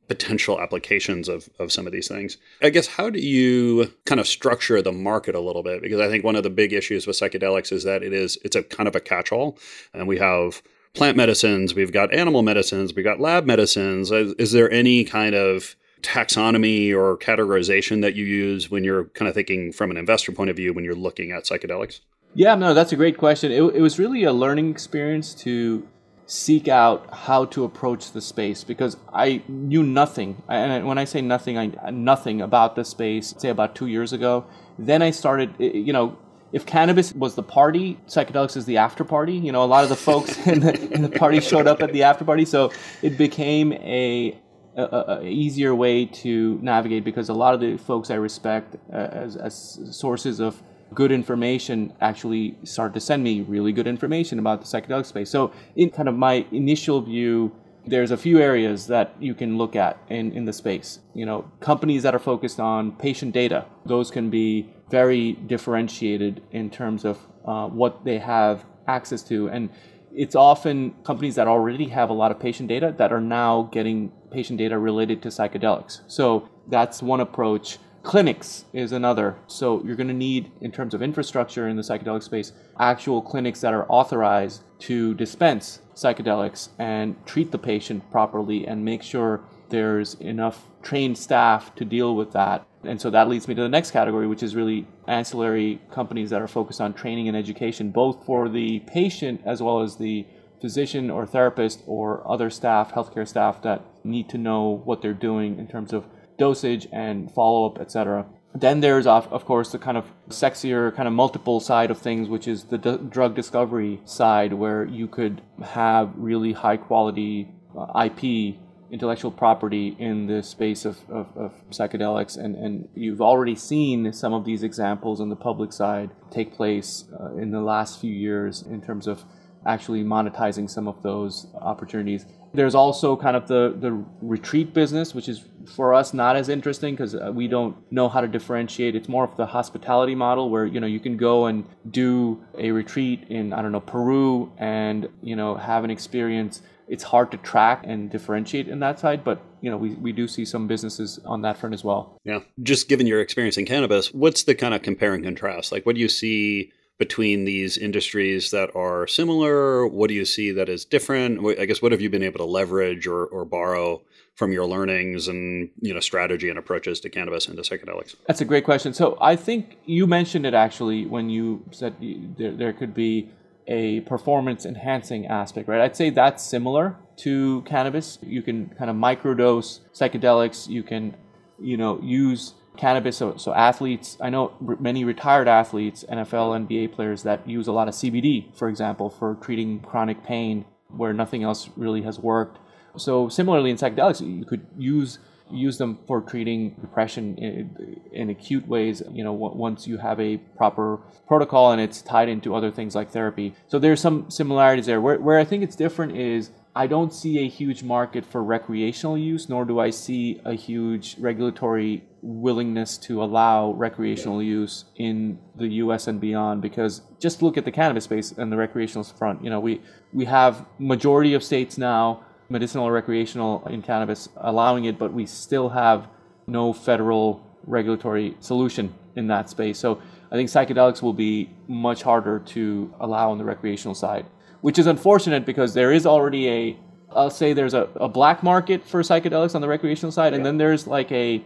potential 0.07 0.62
applications 0.62 1.28
of, 1.28 1.50
of 1.60 1.72
some 1.72 1.86
of 1.86 1.92
these 1.92 2.07
things. 2.07 2.38
I 2.62 2.69
guess 2.69 2.88
how 2.88 3.10
do 3.10 3.19
you 3.19 3.92
kind 4.06 4.22
of 4.22 4.28
structure 4.28 4.81
the 4.81 4.92
market 4.92 5.36
a 5.36 5.39
little 5.42 5.63
bit? 5.63 5.81
Because 5.81 6.00
I 6.00 6.07
think 6.07 6.24
one 6.24 6.36
of 6.36 6.44
the 6.44 6.50
big 6.50 6.74
issues 6.74 7.06
with 7.06 7.19
psychedelics 7.19 7.72
is 7.72 7.84
that 7.84 8.04
it 8.04 8.13
is 8.13 8.38
it's 8.44 8.56
a 8.56 8.63
kind 8.63 8.88
of 8.88 8.95
a 8.95 9.00
catch-all. 9.00 9.57
And 9.94 10.07
we 10.07 10.18
have 10.18 10.62
plant 10.94 11.18
medicines, 11.18 11.75
we've 11.75 11.92
got 11.92 12.13
animal 12.13 12.42
medicines, 12.42 12.94
we've 12.94 13.06
got 13.06 13.19
lab 13.19 13.45
medicines. 13.45 14.12
Is, 14.12 14.34
is 14.34 14.51
there 14.51 14.72
any 14.72 15.04
kind 15.04 15.36
of 15.36 15.75
taxonomy 16.07 16.94
or 16.95 17.18
categorization 17.18 18.01
that 18.01 18.15
you 18.15 18.25
use 18.25 18.71
when 18.71 18.83
you're 18.83 19.06
kind 19.06 19.27
of 19.27 19.36
thinking 19.36 19.74
from 19.74 19.92
an 19.92 19.98
investor 19.98 20.31
point 20.31 20.50
of 20.50 20.56
view 20.56 20.74
when 20.74 20.86
you're 20.86 20.95
looking 20.95 21.31
at 21.31 21.44
psychedelics? 21.44 22.00
Yeah, 22.33 22.56
no, 22.56 22.74
that's 22.74 22.94
a 22.94 22.95
great 22.95 23.18
question. 23.18 23.51
It, 23.51 23.62
it 23.62 23.81
was 23.81 24.00
really 24.00 24.24
a 24.24 24.31
learning 24.31 24.69
experience 24.69 25.33
to 25.36 25.86
seek 26.25 26.68
out 26.68 27.13
how 27.13 27.45
to 27.45 27.63
approach 27.63 28.12
the 28.12 28.21
space 28.21 28.63
because 28.63 28.98
I 29.13 29.42
knew 29.48 29.83
nothing. 29.83 30.42
And 30.48 30.86
when 30.86 30.98
I 30.98 31.06
say 31.06 31.21
nothing, 31.21 31.57
I 31.57 31.89
nothing 31.92 32.42
about 32.42 32.75
the 32.75 32.86
space. 32.86 33.33
Say 33.38 33.50
about 33.50 33.75
two 33.75 33.88
years 33.88 34.13
ago. 34.13 34.45
Then 34.80 35.01
I 35.01 35.12
started. 35.12 35.56
You 35.60 35.94
know, 35.94 36.18
if 36.51 36.65
cannabis 36.65 37.13
was 37.13 37.36
the 37.36 37.44
party, 37.44 37.98
psychedelics 38.07 38.56
is 38.56 38.65
the 38.65 38.77
after 38.77 39.03
party. 39.03 39.33
You 39.33 39.51
know, 39.51 39.63
a 39.63 39.65
lot 39.65 39.83
of 39.83 39.89
the 39.89 39.95
folks 39.95 40.38
in 40.48 40.62
the, 40.62 40.92
in 40.92 41.01
the 41.01 41.10
party 41.10 41.39
showed 41.39 41.68
up 41.68 41.81
at 41.81 41.92
the 41.92 42.03
after 42.03 42.24
party, 42.24 42.45
so 42.45 42.71
it 43.01 43.18
became 43.18 43.74
a 43.74 44.38
a, 44.77 45.19
a, 45.19 45.24
easier 45.25 45.74
way 45.74 46.06
to 46.06 46.59
navigate 46.62 47.03
because 47.03 47.29
a 47.29 47.33
lot 47.33 47.53
of 47.53 47.59
the 47.59 47.77
folks 47.77 48.12
I 48.12 48.15
respect 48.15 48.75
uh, 48.94 48.95
as, 48.95 49.35
as 49.35 49.79
sources 49.91 50.39
of 50.39 50.62
good 50.94 51.12
information 51.12 51.94
actually 52.00 52.57
start 52.63 52.94
to 52.94 53.00
send 53.00 53.24
me 53.24 53.41
really 53.41 53.74
good 53.74 53.88
information 53.88 54.39
about 54.39 54.62
the 54.62 54.68
psychedelic 54.68 55.06
space. 55.06 55.29
So, 55.29 55.51
in 55.75 55.89
kind 55.89 56.07
of 56.07 56.15
my 56.15 56.45
initial 56.51 57.01
view, 57.01 57.53
there's 57.85 58.12
a 58.12 58.18
few 58.18 58.39
areas 58.39 58.88
that 58.88 59.15
you 59.19 59.33
can 59.33 59.57
look 59.57 59.75
at 59.75 59.97
in, 60.09 60.31
in 60.33 60.45
the 60.45 60.53
space. 60.53 61.00
You 61.13 61.25
know, 61.25 61.51
companies 61.59 62.03
that 62.03 62.13
are 62.13 62.19
focused 62.19 62.59
on 62.59 62.91
patient 62.94 63.33
data, 63.33 63.65
those 63.85 64.12
can 64.12 64.29
be 64.29 64.69
very 64.89 65.33
differentiated 65.33 66.41
in 66.51 66.69
terms 66.69 67.03
of 67.03 67.18
uh, 67.45 67.68
what 67.68 68.03
they 68.06 68.19
have 68.19 68.65
access 68.88 69.24
to. 69.24 69.50
And 69.50 69.69
it's 70.17 70.35
often 70.35 70.95
companies 71.03 71.35
that 71.35 71.47
already 71.47 71.89
have 71.89 72.09
a 72.09 72.13
lot 72.13 72.31
of 72.31 72.39
patient 72.39 72.67
data 72.67 72.93
that 72.97 73.13
are 73.13 73.21
now 73.21 73.69
getting 73.71 74.11
patient 74.31 74.57
data 74.57 74.77
related 74.77 75.21
to 75.21 75.29
psychedelics. 75.29 76.01
So 76.07 76.49
that's 76.67 77.03
one 77.03 77.21
approach. 77.21 77.77
Clinics 78.01 78.65
is 78.73 78.91
another. 78.91 79.35
So 79.47 79.83
you're 79.83 79.95
going 79.95 80.07
to 80.07 80.13
need, 80.13 80.51
in 80.61 80.71
terms 80.71 80.93
of 80.93 81.01
infrastructure 81.01 81.67
in 81.67 81.75
the 81.75 81.83
psychedelic 81.83 82.23
space, 82.23 82.51
actual 82.79 83.21
clinics 83.21 83.61
that 83.61 83.73
are 83.73 83.85
authorized 83.89 84.63
to 84.79 85.13
dispense 85.13 85.81
psychedelics 85.93 86.69
and 86.79 87.15
treat 87.25 87.51
the 87.51 87.57
patient 87.57 88.09
properly 88.09 88.65
and 88.65 88.83
make 88.83 89.03
sure 89.03 89.41
there's 89.69 90.15
enough 90.15 90.67
trained 90.81 91.17
staff 91.17 91.75
to 91.75 91.85
deal 91.85 92.15
with 92.15 92.31
that. 92.31 92.65
And 92.88 93.00
so 93.00 93.10
that 93.10 93.28
leads 93.28 93.48
me 93.48 93.56
to 93.56 93.62
the 93.62 93.69
next 93.69 93.92
category, 93.92 94.28
which 94.28 94.44
is 94.44 94.56
really 94.56 94.88
ancillary 95.07 95.81
companies 95.92 96.30
that 96.30 96.42
are 96.42 96.48
focused 96.48 96.81
on 96.81 96.94
training 96.94 97.27
and 97.27 97.36
education, 97.36 97.91
both 97.91 98.25
for 98.25 98.50
the 98.50 98.79
patient 98.82 99.41
as 99.46 99.62
well 99.62 99.82
as 99.82 99.98
the 99.98 100.25
physician 100.62 101.10
or 101.10 101.25
therapist 101.25 101.84
or 101.86 102.29
other 102.29 102.50
staff, 102.50 102.91
healthcare 102.91 103.27
staff 103.27 103.62
that 103.62 103.82
need 104.03 104.29
to 104.29 104.38
know 104.38 104.82
what 104.86 105.01
they're 105.01 105.13
doing 105.13 105.60
in 105.60 105.67
terms 105.67 105.94
of 105.94 106.06
dosage 106.38 106.88
and 106.91 107.32
follow 107.32 107.65
up, 107.65 107.79
etc. 107.79 108.25
Then 108.56 108.79
there's, 108.79 109.06
of 109.06 109.46
course, 109.46 109.72
the 109.72 109.77
kind 109.77 109.98
of 109.98 110.06
sexier, 110.29 110.96
kind 110.96 111.08
of 111.08 111.13
multiple 111.13 111.60
side 111.60 111.91
of 111.91 112.00
things, 112.00 112.27
which 112.27 112.48
is 112.48 112.65
the 112.65 112.77
d- 112.77 112.98
drug 113.10 113.36
discovery 113.36 114.01
side, 114.06 114.53
where 114.53 114.86
you 114.86 115.08
could 115.08 115.41
have 115.63 116.12
really 116.15 116.53
high 116.53 116.77
quality 116.77 117.50
uh, 117.77 118.06
IP 118.06 118.56
intellectual 118.91 119.32
property 119.32 119.96
in 120.00 120.27
the 120.27 120.41
space 120.41 120.86
of, 120.86 120.98
of, 121.10 121.27
of, 121.36 121.53
psychedelics. 121.72 122.38
And, 122.38 122.56
and 122.56 122.89
you've 122.96 123.22
already 123.22 123.56
seen 123.56 124.13
some 124.13 124.34
of 124.34 124.46
these 124.46 124.63
examples 124.63 125.20
on 125.20 125.29
the 125.29 125.36
public 125.36 125.74
side 125.74 126.12
take 126.32 126.56
place 126.56 127.06
uh, 127.20 127.36
in 127.36 127.51
the 127.51 127.62
last 127.62 128.00
few 128.00 128.13
years 128.13 128.62
in 128.62 128.82
terms 128.82 129.08
of 129.08 129.24
actually 129.65 130.03
monetizing 130.03 130.70
some 130.70 130.88
of 130.88 131.03
those 131.03 131.48
opportunities. 131.56 132.25
There's 132.53 132.75
also 132.75 133.17
kind 133.17 133.36
of 133.36 133.48
the, 133.48 133.75
the 133.77 134.03
retreat 134.22 134.74
business, 134.74 135.13
which 135.13 135.27
is 135.27 135.44
for 135.75 135.94
us 135.94 136.13
not 136.13 136.38
as 136.38 136.48
interesting 136.48 136.94
because 136.96 137.13
uh, 137.13 137.32
we 137.34 137.48
don't 137.48 137.75
know 137.91 138.08
how 138.08 138.22
to 138.22 138.27
differentiate. 138.27 138.96
It's 138.96 139.10
more 139.10 139.25
of 139.25 139.36
the 139.36 139.46
hospitality 139.46 140.15
model 140.15 140.50
where 140.50 140.65
you 140.65 140.79
know 140.79 140.88
you 140.88 141.01
can 141.01 141.17
go 141.17 141.48
and 141.48 141.65
do 141.91 142.44
a 142.58 142.72
retreat 142.72 143.25
in 143.29 143.51
I 143.51 143.62
don't 143.62 143.74
know 143.74 143.82
Peru 143.82 144.51
and 144.58 145.10
you 145.22 145.36
know 145.36 145.56
have 145.56 145.84
an 145.84 145.91
experience 145.91 146.62
it's 146.88 147.03
hard 147.03 147.32
to 147.32 147.38
track 147.38 147.84
and 147.86 148.10
differentiate 148.10 148.67
in 148.67 148.79
that 148.79 149.00
side, 149.00 149.24
but 149.24 149.41
you 149.62 149.70
know, 149.70 149.77
we, 149.77 149.96
we 149.96 150.12
do 150.12 150.27
see 150.27 150.46
some 150.46 150.67
businesses 150.67 151.20
on 151.25 151.41
that 151.41 151.58
front 151.58 151.74
as 151.74 151.84
well. 151.84 152.20
Yeah. 152.24 152.39
Just 152.63 152.88
given 152.88 153.08
your 153.08 153.22
experience 153.22 153.58
in 153.58 153.65
cannabis, 153.65 154.13
what's 154.13 154.44
the 154.44 154.56
kind 154.56 154.74
of 154.74 154.82
compare 154.82 155.13
and 155.13 155.24
contrast? 155.24 155.72
Like 155.72 155.86
what 155.86 155.96
do 155.96 156.01
you 156.01 156.10
see 156.10 156.72
between 156.98 157.46
these 157.46 157.77
industries 157.77 158.51
that 158.51 158.75
are 158.75 159.06
similar? 159.08 159.88
What 159.88 160.08
do 160.08 160.13
you 160.13 160.25
see 160.25 160.51
that 160.51 160.70
is 160.70 160.86
different? 160.86 161.60
I 161.60 161.65
guess 161.65 161.82
what 161.82 161.91
have 161.91 162.01
you 162.01 162.10
been 162.10 162.24
able 162.24 162.39
to 162.39 162.46
leverage 162.46 163.06
or, 163.06 163.25
or 163.25 163.46
borrow 163.46 164.01
from 164.36 164.51
your 164.51 164.65
learnings 164.65 165.27
and 165.27 165.70
you 165.82 165.94
know 165.94 166.00
strategy 166.00 166.48
and 166.50 166.60
approaches 166.60 167.00
to 167.01 167.10
cannabis 167.10 167.48
and 167.48 167.58
to 167.58 167.63
psychedelics? 167.63 168.15
That's 168.27 168.41
a 168.41 168.46
great 168.46 168.65
question. 168.65 168.94
So 168.94 169.17
I 169.20 169.36
think 169.36 169.77
you 169.86 170.08
mentioned 170.08 170.46
it 170.46 170.53
actually 170.53 171.06
when 171.06 171.29
you 171.29 171.63
said 171.72 171.96
there, 172.38 172.51
there 172.51 172.74
could 172.74 172.94
be 172.94 173.29
a 173.67 174.01
performance 174.01 174.65
enhancing 174.65 175.27
aspect, 175.27 175.67
right? 175.67 175.81
I'd 175.81 175.95
say 175.95 176.09
that's 176.09 176.43
similar 176.43 176.95
to 177.17 177.62
cannabis. 177.63 178.17
You 178.21 178.41
can 178.41 178.69
kind 178.69 178.89
of 178.89 178.95
microdose 178.95 179.81
psychedelics. 179.93 180.69
You 180.69 180.83
can, 180.83 181.15
you 181.59 181.77
know, 181.77 182.00
use 182.01 182.53
cannabis. 182.77 183.17
So, 183.17 183.36
so 183.38 183.53
athletes, 183.53 184.17
I 184.21 184.29
know 184.29 184.53
many 184.79 185.03
retired 185.03 185.47
athletes, 185.47 186.05
NFL, 186.09 186.67
NBA 186.67 186.93
players 186.93 187.24
that 187.24 187.47
use 187.47 187.67
a 187.67 187.71
lot 187.71 187.88
of 187.88 187.93
CBD, 187.93 188.55
for 188.55 188.69
example, 188.69 189.09
for 189.09 189.36
treating 189.36 189.79
chronic 189.81 190.24
pain 190.24 190.65
where 190.89 191.13
nothing 191.13 191.43
else 191.43 191.69
really 191.75 192.03
has 192.03 192.19
worked. 192.19 192.59
So 192.97 193.27
similarly 193.29 193.69
in 193.69 193.77
psychedelics, 193.77 194.25
you 194.25 194.45
could 194.45 194.65
use 194.77 195.19
use 195.51 195.77
them 195.77 196.00
for 196.08 196.22
treating 196.22 196.72
depression 196.82 197.38
in, 197.38 198.01
in, 198.12 198.30
acute 198.30 198.68
ways 198.68 199.01
you 199.12 199.24
know 199.24 199.34
once 199.34 199.88
you 199.88 199.98
have 199.98 200.20
a 200.20 200.38
proper 200.58 201.00
protocol 201.27 201.72
and 201.72 201.82
it's 201.82 202.01
tied 202.01 202.30
into 202.30 202.56
other 202.56 202.72
things 202.72 202.96
like 202.96 203.12
therapy. 203.12 203.56
So 203.68 203.80
there's 203.80 204.01
some 204.01 204.30
similarities 204.30 204.86
there. 204.86 205.01
Where, 205.01 205.20
where 205.20 205.39
i 205.39 205.44
think 205.44 205.63
it's 205.63 205.75
different 205.75 206.18
is 206.18 206.51
i 206.75 206.88
don't 206.88 207.13
see 207.13 207.39
a 207.39 207.48
huge 207.48 207.84
market 207.84 208.25
for 208.25 208.44
recreational 208.44 209.18
use 209.18 209.50
nor 209.50 209.66
do 209.66 209.80
i 209.80 209.89
see 209.89 210.42
a 210.46 210.54
huge 210.54 211.16
regulatory 211.18 212.04
willingness 212.22 212.98
to 212.98 213.24
allow 213.24 213.72
recreational 213.74 214.42
use 214.42 214.86
in 214.98 215.39
the 215.56 215.68
us 215.68 216.08
and 216.08 216.20
beyond 216.20 216.62
because 216.62 217.01
just 217.20 217.42
look 217.42 217.58
at 217.58 217.66
the 217.66 217.72
cannabis 217.72 218.04
space 218.04 218.32
and 218.32 218.51
the 218.51 218.58
recreational 218.58 219.04
front. 219.04 219.44
You 219.44 219.50
know 219.50 219.60
we 219.60 219.82
we 220.13 220.25
have 220.25 220.66
majority 220.80 221.34
of 221.34 221.44
states 221.44 221.77
now 221.77 222.24
medicinal 222.50 222.88
or 222.88 222.92
recreational 222.92 223.66
in 223.68 223.82
cannabis, 223.82 224.30
allowing 224.38 224.86
it, 224.86 224.98
but 224.98 225.13
we 225.13 225.25
still 225.25 225.70
have 225.70 226.08
no 226.48 226.74
federal 226.74 227.46
regulatory 227.66 228.36
solution 228.39 228.94
in 229.16 229.27
that 229.27 229.50
space. 229.50 229.77
So 229.77 230.01
I 230.32 230.36
think 230.36 230.50
psychedelics 230.50 231.01
will 231.01 231.13
be 231.13 231.50
much 231.68 232.04
harder 232.04 232.39
to 232.39 232.94
allow 233.00 233.32
on 233.32 233.38
the 233.38 233.44
recreational 233.44 233.96
side, 233.96 234.25
which 234.62 234.80
is 234.80 234.88
unfortunate 234.88 235.46
because 235.46 235.74
there 235.74 235.92
is 235.92 236.06
already 236.06 236.50
a, 236.50 236.77
I'll 237.12 237.30
say 237.30 237.54
there's 237.54 237.74
a, 237.74 237.89
a 237.96 238.08
black 238.08 238.44
market 238.44 238.88
for 238.88 239.01
psychedelics 239.01 239.56
on 239.56 239.62
the 239.62 239.68
recreational 239.68 240.12
side, 240.12 240.32
yeah. 240.32 240.38
and 240.38 240.46
then 240.46 240.58
there's 240.58 240.88
like 240.88 241.12
a 241.12 241.44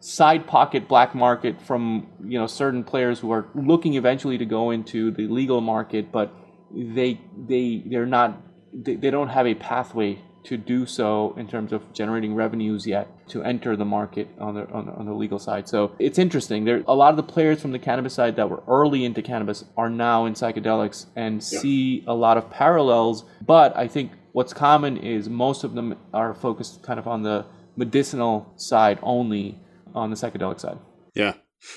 side 0.00 0.46
pocket 0.48 0.88
black 0.88 1.14
market 1.14 1.62
from 1.62 2.08
you 2.24 2.36
know 2.36 2.46
certain 2.46 2.82
players 2.82 3.20
who 3.20 3.30
are 3.30 3.46
looking 3.54 3.94
eventually 3.94 4.36
to 4.36 4.44
go 4.44 4.70
into 4.70 5.12
the 5.12 5.28
legal 5.28 5.60
market, 5.60 6.10
but 6.10 6.34
they 6.74 7.20
they 7.46 7.84
they're 7.86 8.06
not 8.06 8.40
they, 8.72 8.96
they 8.96 9.10
don't 9.10 9.28
have 9.28 9.46
a 9.46 9.54
pathway 9.54 10.18
to 10.44 10.56
do 10.56 10.86
so 10.86 11.34
in 11.36 11.46
terms 11.46 11.72
of 11.72 11.92
generating 11.92 12.34
revenues 12.34 12.86
yet 12.86 13.08
to 13.28 13.42
enter 13.42 13.76
the 13.76 13.84
market 13.84 14.28
on 14.38 14.54
the, 14.54 14.68
on 14.70 14.86
the, 14.86 14.92
on 14.92 15.06
the 15.06 15.12
legal 15.12 15.38
side. 15.38 15.68
So 15.68 15.92
it's 15.98 16.18
interesting. 16.18 16.64
There 16.64 16.82
a 16.86 16.94
lot 16.94 17.10
of 17.10 17.16
the 17.16 17.22
players 17.22 17.62
from 17.62 17.72
the 17.72 17.78
cannabis 17.78 18.14
side 18.14 18.36
that 18.36 18.50
were 18.50 18.62
early 18.66 19.04
into 19.04 19.22
cannabis 19.22 19.64
are 19.76 19.88
now 19.88 20.26
in 20.26 20.34
psychedelics 20.34 21.06
and 21.16 21.36
yeah. 21.36 21.60
see 21.60 22.04
a 22.06 22.14
lot 22.14 22.36
of 22.36 22.50
parallels. 22.50 23.24
But 23.44 23.76
I 23.76 23.86
think 23.86 24.12
what's 24.32 24.52
common 24.52 24.96
is 24.96 25.28
most 25.28 25.64
of 25.64 25.74
them 25.74 25.96
are 26.12 26.34
focused 26.34 26.82
kind 26.82 26.98
of 26.98 27.06
on 27.06 27.22
the 27.22 27.46
medicinal 27.76 28.52
side 28.56 28.98
only 29.02 29.58
on 29.94 30.10
the 30.10 30.16
psychedelic 30.16 30.60
side. 30.60 30.78
Yeah. 31.14 31.34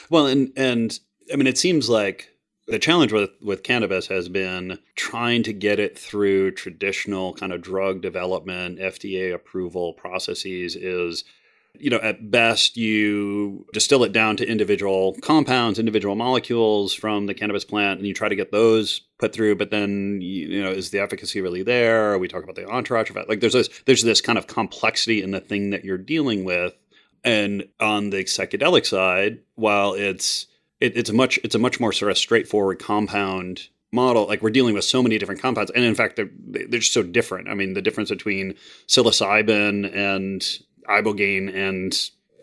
Well, 0.09 0.27
and 0.27 0.51
and 0.55 0.97
I 1.31 1.35
mean, 1.35 1.47
it 1.47 1.57
seems 1.57 1.89
like 1.89 2.34
the 2.67 2.79
challenge 2.79 3.13
with, 3.13 3.29
with 3.41 3.63
cannabis 3.63 4.07
has 4.07 4.27
been 4.27 4.79
trying 4.95 5.43
to 5.43 5.53
get 5.53 5.79
it 5.79 5.97
through 5.97 6.51
traditional 6.51 7.33
kind 7.33 7.53
of 7.53 7.61
drug 7.61 8.01
development, 8.01 8.79
FDA 8.79 9.33
approval 9.33 9.93
processes 9.93 10.75
is, 10.75 11.23
you 11.75 11.91
know, 11.91 11.99
at 11.99 12.31
best 12.31 12.75
you 12.75 13.67
distill 13.71 14.03
it 14.03 14.13
down 14.13 14.35
to 14.37 14.47
individual 14.47 15.15
compounds, 15.21 15.77
individual 15.77 16.15
molecules 16.15 16.93
from 16.93 17.27
the 17.27 17.35
cannabis 17.35 17.65
plant, 17.65 17.99
and 17.99 18.07
you 18.07 18.15
try 18.15 18.29
to 18.29 18.35
get 18.35 18.51
those 18.51 19.01
put 19.19 19.31
through. 19.31 19.55
But 19.55 19.69
then, 19.69 20.19
you 20.21 20.63
know, 20.63 20.71
is 20.71 20.89
the 20.89 20.99
efficacy 20.99 21.41
really 21.41 21.61
there? 21.61 22.17
We 22.17 22.27
talk 22.27 22.43
about 22.43 22.55
the 22.55 22.67
entourage 22.67 23.11
effect. 23.11 23.29
Like 23.29 23.41
there's 23.41 23.53
this, 23.53 23.69
there's 23.85 24.03
this 24.03 24.21
kind 24.21 24.39
of 24.39 24.47
complexity 24.47 25.21
in 25.21 25.31
the 25.31 25.39
thing 25.39 25.69
that 25.69 25.85
you're 25.85 25.97
dealing 25.99 26.45
with. 26.45 26.73
And 27.23 27.67
on 27.79 28.11
the 28.11 28.23
psychedelic 28.23 28.85
side, 28.85 29.39
while 29.55 29.93
it's 29.93 30.47
it, 30.79 30.97
it's 30.97 31.09
a 31.09 31.13
much 31.13 31.39
it's 31.43 31.55
a 31.55 31.59
much 31.59 31.79
more 31.79 31.91
sort 31.91 32.11
of 32.11 32.17
straightforward 32.17 32.79
compound 32.79 33.69
model. 33.91 34.27
Like 34.27 34.41
we're 34.41 34.49
dealing 34.49 34.75
with 34.75 34.83
so 34.83 35.01
many 35.01 35.17
different 35.17 35.41
compounds, 35.41 35.71
and 35.71 35.83
in 35.83 35.95
fact, 35.95 36.15
they're 36.15 36.29
they're 36.37 36.79
just 36.79 36.93
so 36.93 37.03
different. 37.03 37.47
I 37.47 37.53
mean, 37.53 37.73
the 37.73 37.81
difference 37.81 38.09
between 38.09 38.55
psilocybin 38.87 39.95
and 39.95 40.41
ibogaine 40.87 41.53
and 41.53 41.91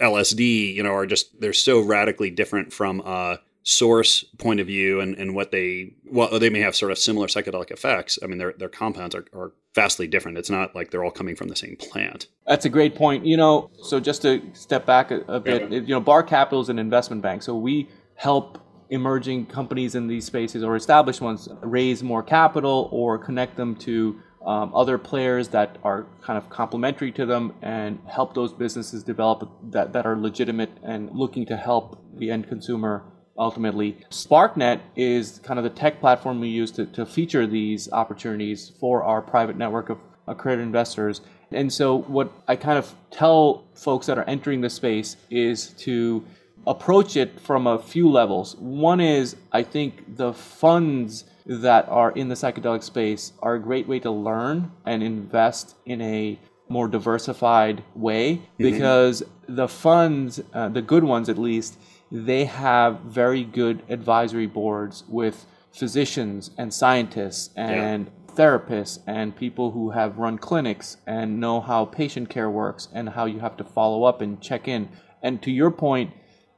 LSD, 0.01 0.75
you 0.75 0.83
know, 0.83 0.95
are 0.95 1.07
just 1.07 1.41
they're 1.41 1.53
so 1.53 1.81
radically 1.81 2.31
different 2.31 2.73
from 2.73 3.01
a 3.01 3.41
source 3.65 4.25
point 4.39 4.59
of 4.59 4.67
view 4.67 4.99
and, 4.99 5.15
and 5.15 5.37
what 5.37 5.53
they 5.53 5.95
well 6.11 6.37
they 6.41 6.51
may 6.51 6.59
have 6.59 6.75
sort 6.75 6.91
of 6.91 6.99
similar 6.99 7.29
psychedelic 7.29 7.71
effects. 7.71 8.19
I 8.23 8.27
mean, 8.27 8.39
their 8.39 8.53
their 8.55 8.69
compounds 8.69 9.15
are, 9.15 9.25
are 9.33 9.53
vastly 9.75 10.07
different. 10.07 10.39
It's 10.39 10.51
not 10.51 10.75
like 10.75 10.91
they're 10.91 11.05
all 11.05 11.11
coming 11.11 11.37
from 11.37 11.49
the 11.49 11.57
same 11.57 11.77
plant. 11.77 12.27
That's 12.47 12.65
a 12.65 12.69
great 12.69 12.97
point. 12.97 13.25
You 13.25 13.37
know, 13.37 13.71
so 13.83 14.01
just 14.01 14.23
to 14.23 14.43
step 14.53 14.85
back 14.85 15.11
a, 15.11 15.21
a 15.29 15.39
bit, 15.39 15.71
yeah. 15.71 15.79
you 15.81 15.95
know, 15.95 16.01
Bar 16.01 16.25
Capital 16.25 16.61
is 16.61 16.69
an 16.69 16.79
investment 16.79 17.23
bank, 17.23 17.43
so 17.43 17.57
we 17.57 17.89
help 18.23 18.59
emerging 18.91 19.45
companies 19.47 19.97
in 19.97 20.07
these 20.07 20.25
spaces 20.25 20.63
or 20.63 20.77
established 20.77 21.21
ones 21.21 21.49
raise 21.63 22.05
more 22.05 22.23
capital 22.23 22.89
or 22.93 23.19
connect 23.19 23.57
them 23.57 23.75
to 23.75 24.17
um, 24.47 24.73
other 24.75 24.97
players 24.97 25.49
that 25.49 25.77
are 25.83 26.07
kind 26.21 26.39
of 26.39 26.49
complementary 26.49 27.11
to 27.11 27.27
them 27.27 27.53
and 27.63 27.99
help 28.07 28.33
those 28.33 28.53
businesses 28.53 29.03
develop 29.03 29.51
that, 29.71 29.93
that 29.93 30.07
are 30.07 30.17
legitimate 30.17 30.71
and 30.85 31.11
looking 31.11 31.45
to 31.47 31.57
help 31.57 32.01
the 32.17 32.31
end 32.31 32.49
consumer 32.49 33.03
ultimately. 33.37 33.97
SparkNet 34.11 34.81
is 34.95 35.41
kind 35.43 35.59
of 35.59 35.65
the 35.65 35.71
tech 35.71 35.99
platform 35.99 36.39
we 36.39 36.49
use 36.49 36.71
to, 36.73 36.87
to 36.87 37.05
feature 37.05 37.45
these 37.45 37.91
opportunities 37.91 38.71
for 38.79 39.03
our 39.03 39.21
private 39.21 39.57
network 39.57 39.89
of 39.89 39.99
accredited 40.29 40.65
investors. 40.65 41.23
And 41.51 41.73
so, 41.73 41.99
what 41.99 42.33
I 42.47 42.57
kind 42.57 42.79
of 42.79 42.95
tell 43.11 43.65
folks 43.75 44.07
that 44.07 44.17
are 44.17 44.25
entering 44.25 44.61
the 44.61 44.71
space 44.71 45.17
is 45.29 45.71
to 45.87 46.25
approach 46.67 47.17
it 47.17 47.41
from 47.41 47.67
a 47.67 47.79
few 47.79 48.09
levels. 48.09 48.57
One 48.57 49.01
is, 49.01 49.37
I 49.53 49.63
think, 49.63 50.17
the 50.17 50.33
funds 50.33 51.25
that 51.47 51.89
are 51.89 52.13
in 52.13 52.29
the 52.29 52.35
psychedelic 52.35 52.83
space 52.83 53.33
are 53.41 53.55
a 53.55 53.61
great 53.61 53.89
way 53.89 53.99
to 54.01 54.11
learn 54.11 54.71
and 54.87 55.03
invest 55.03 55.75
in 55.85 56.01
a 56.01 56.39
more 56.69 56.89
diversified 56.89 57.83
way 57.95 58.37
mm-hmm. 58.37 58.63
because 58.65 59.23
the 59.47 59.69
funds, 59.69 60.41
uh, 60.55 60.69
the 60.69 60.83
good 60.83 61.05
ones 61.05 61.29
at 61.29 61.39
least, 61.39 61.79
they 62.11 62.45
have 62.45 63.01
very 63.01 63.45
good 63.45 63.83
advisory 63.89 64.47
boards 64.47 65.05
with 65.09 65.47
physicians 65.73 66.51
and 66.59 66.73
scientists 66.73 67.51
and 67.57 68.07
yeah. 68.07 68.35
therapists 68.35 68.99
and 69.07 69.35
people 69.35 69.71
who 69.71 69.91
have 69.91 70.19
run 70.19 70.39
clinics 70.39 70.99
and 71.07 71.41
know 71.41 71.61
how 71.61 71.85
patient 71.85 72.29
care 72.29 72.51
works 72.51 72.89
and 72.93 73.09
how 73.09 73.25
you 73.25 73.41
have 73.41 73.57
to 73.57 73.65
follow 73.65 74.05
up 74.05 74.21
and 74.21 74.41
check 74.41 74.69
in. 74.69 74.89
And 75.23 75.43
to 75.43 75.51
your 75.51 75.71
point, 75.71 76.13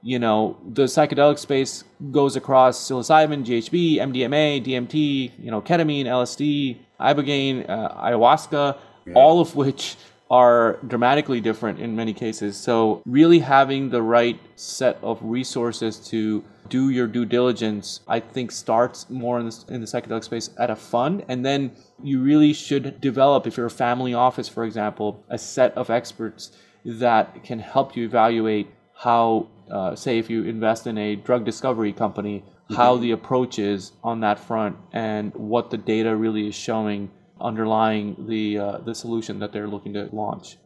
you 0.04 0.18
know, 0.18 0.58
the 0.74 0.82
psychedelic 0.84 1.38
space 1.38 1.82
goes 2.10 2.36
across 2.36 2.78
psilocybin, 2.78 3.42
GHB, 3.42 3.96
MDMA, 3.96 4.62
DMT, 4.62 5.30
you 5.38 5.50
know, 5.50 5.62
ketamine, 5.62 6.04
LSD, 6.04 6.76
ibogaine, 7.00 7.68
uh, 7.68 7.88
ayahuasca, 7.94 8.76
yeah. 9.06 9.14
all 9.14 9.40
of 9.40 9.56
which 9.56 9.96
are 10.30 10.78
dramatically 10.86 11.40
different 11.40 11.80
in 11.80 11.96
many 11.96 12.12
cases. 12.12 12.54
So, 12.54 13.00
really 13.06 13.38
having 13.38 13.88
the 13.88 14.02
right 14.02 14.38
set 14.56 14.98
of 15.02 15.18
resources 15.22 15.96
to 16.10 16.44
do 16.68 16.90
your 16.90 17.06
due 17.06 17.24
diligence, 17.24 18.00
I 18.06 18.20
think, 18.20 18.52
starts 18.52 19.08
more 19.08 19.40
in 19.40 19.46
the, 19.46 19.64
in 19.68 19.80
the 19.80 19.86
psychedelic 19.86 20.24
space 20.24 20.50
at 20.58 20.68
a 20.68 20.76
fund. 20.76 21.24
And 21.28 21.46
then 21.46 21.72
you 22.02 22.20
really 22.20 22.52
should 22.52 23.00
develop, 23.00 23.46
if 23.46 23.56
you're 23.56 23.66
a 23.66 23.70
family 23.70 24.12
office, 24.12 24.50
for 24.50 24.64
example, 24.64 25.24
a 25.30 25.38
set 25.38 25.74
of 25.78 25.88
experts 25.88 26.52
that 26.84 27.42
can 27.42 27.58
help 27.58 27.96
you 27.96 28.04
evaluate 28.04 28.68
how 29.04 29.48
uh, 29.70 29.94
say 29.94 30.18
if 30.18 30.30
you 30.30 30.44
invest 30.44 30.86
in 30.86 30.96
a 30.96 31.14
drug 31.14 31.44
discovery 31.44 31.92
company, 31.92 32.40
mm-hmm. 32.40 32.74
how 32.74 32.96
the 32.96 33.10
approach 33.10 33.58
is 33.58 33.92
on 34.02 34.20
that 34.20 34.38
front 34.38 34.76
and 34.92 35.32
what 35.34 35.70
the 35.70 35.76
data 35.76 36.16
really 36.16 36.48
is 36.48 36.54
showing 36.54 37.10
underlying 37.40 38.16
the 38.26 38.58
uh, 38.58 38.78
the 38.78 38.94
solution 38.94 39.38
that 39.40 39.52
they're 39.52 39.68
looking 39.68 39.92
to 39.92 40.08
launch. 40.12 40.56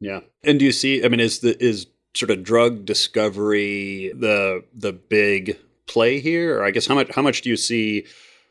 Yeah, 0.00 0.20
and 0.44 0.58
do 0.58 0.66
you 0.66 0.72
see? 0.72 1.04
I 1.04 1.08
mean, 1.08 1.20
is 1.20 1.40
the 1.40 1.62
is 1.62 1.86
sort 2.14 2.30
of 2.30 2.42
drug 2.42 2.84
discovery 2.84 4.12
the 4.14 4.64
the 4.74 4.92
big 4.92 5.58
play 5.86 6.20
here? 6.20 6.58
Or 6.58 6.64
I 6.64 6.70
guess 6.70 6.86
how 6.86 6.94
much 6.94 7.10
how 7.14 7.22
much 7.22 7.42
do 7.42 7.48
you 7.48 7.56
see 7.56 8.06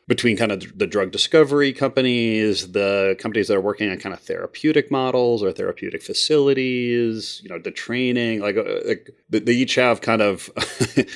between 0.08 0.38
kind 0.38 0.50
of 0.50 0.78
the 0.78 0.86
drug 0.86 1.12
discovery 1.12 1.70
companies, 1.70 2.72
the 2.72 3.14
companies 3.18 3.46
that 3.48 3.56
are 3.56 3.60
working 3.60 3.90
on 3.90 3.98
kind 3.98 4.14
of 4.14 4.20
therapeutic 4.20 4.90
models 4.90 5.42
or 5.42 5.52
therapeutic 5.52 6.02
facilities, 6.02 7.42
you 7.44 7.50
know, 7.50 7.58
the 7.58 7.70
training, 7.70 8.40
like, 8.40 8.56
uh, 8.56 8.80
like 8.86 9.10
they 9.28 9.52
each 9.52 9.74
have 9.74 10.00
kind 10.00 10.22
of, 10.22 10.48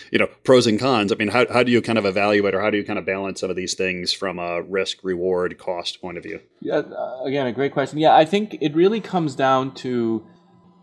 you 0.12 0.18
know, 0.18 0.28
pros 0.44 0.66
and 0.66 0.78
cons. 0.78 1.10
I 1.10 1.14
mean, 1.14 1.28
how, 1.28 1.50
how 1.50 1.62
do 1.62 1.72
you 1.72 1.80
kind 1.80 1.98
of 1.98 2.04
evaluate 2.04 2.54
or 2.54 2.60
how 2.60 2.68
do 2.68 2.76
you 2.76 2.84
kind 2.84 2.98
of 2.98 3.06
balance 3.06 3.40
some 3.40 3.48
of 3.48 3.56
these 3.56 3.72
things 3.72 4.12
from 4.12 4.38
a 4.38 4.60
risk, 4.60 4.98
reward, 5.02 5.56
cost 5.56 6.02
point 6.02 6.18
of 6.18 6.22
view? 6.22 6.40
Yeah, 6.60 6.76
uh, 6.76 7.22
again, 7.24 7.46
a 7.46 7.52
great 7.52 7.72
question. 7.72 7.98
Yeah, 7.98 8.14
I 8.14 8.26
think 8.26 8.58
it 8.60 8.74
really 8.74 9.00
comes 9.00 9.34
down 9.34 9.72
to 9.76 10.26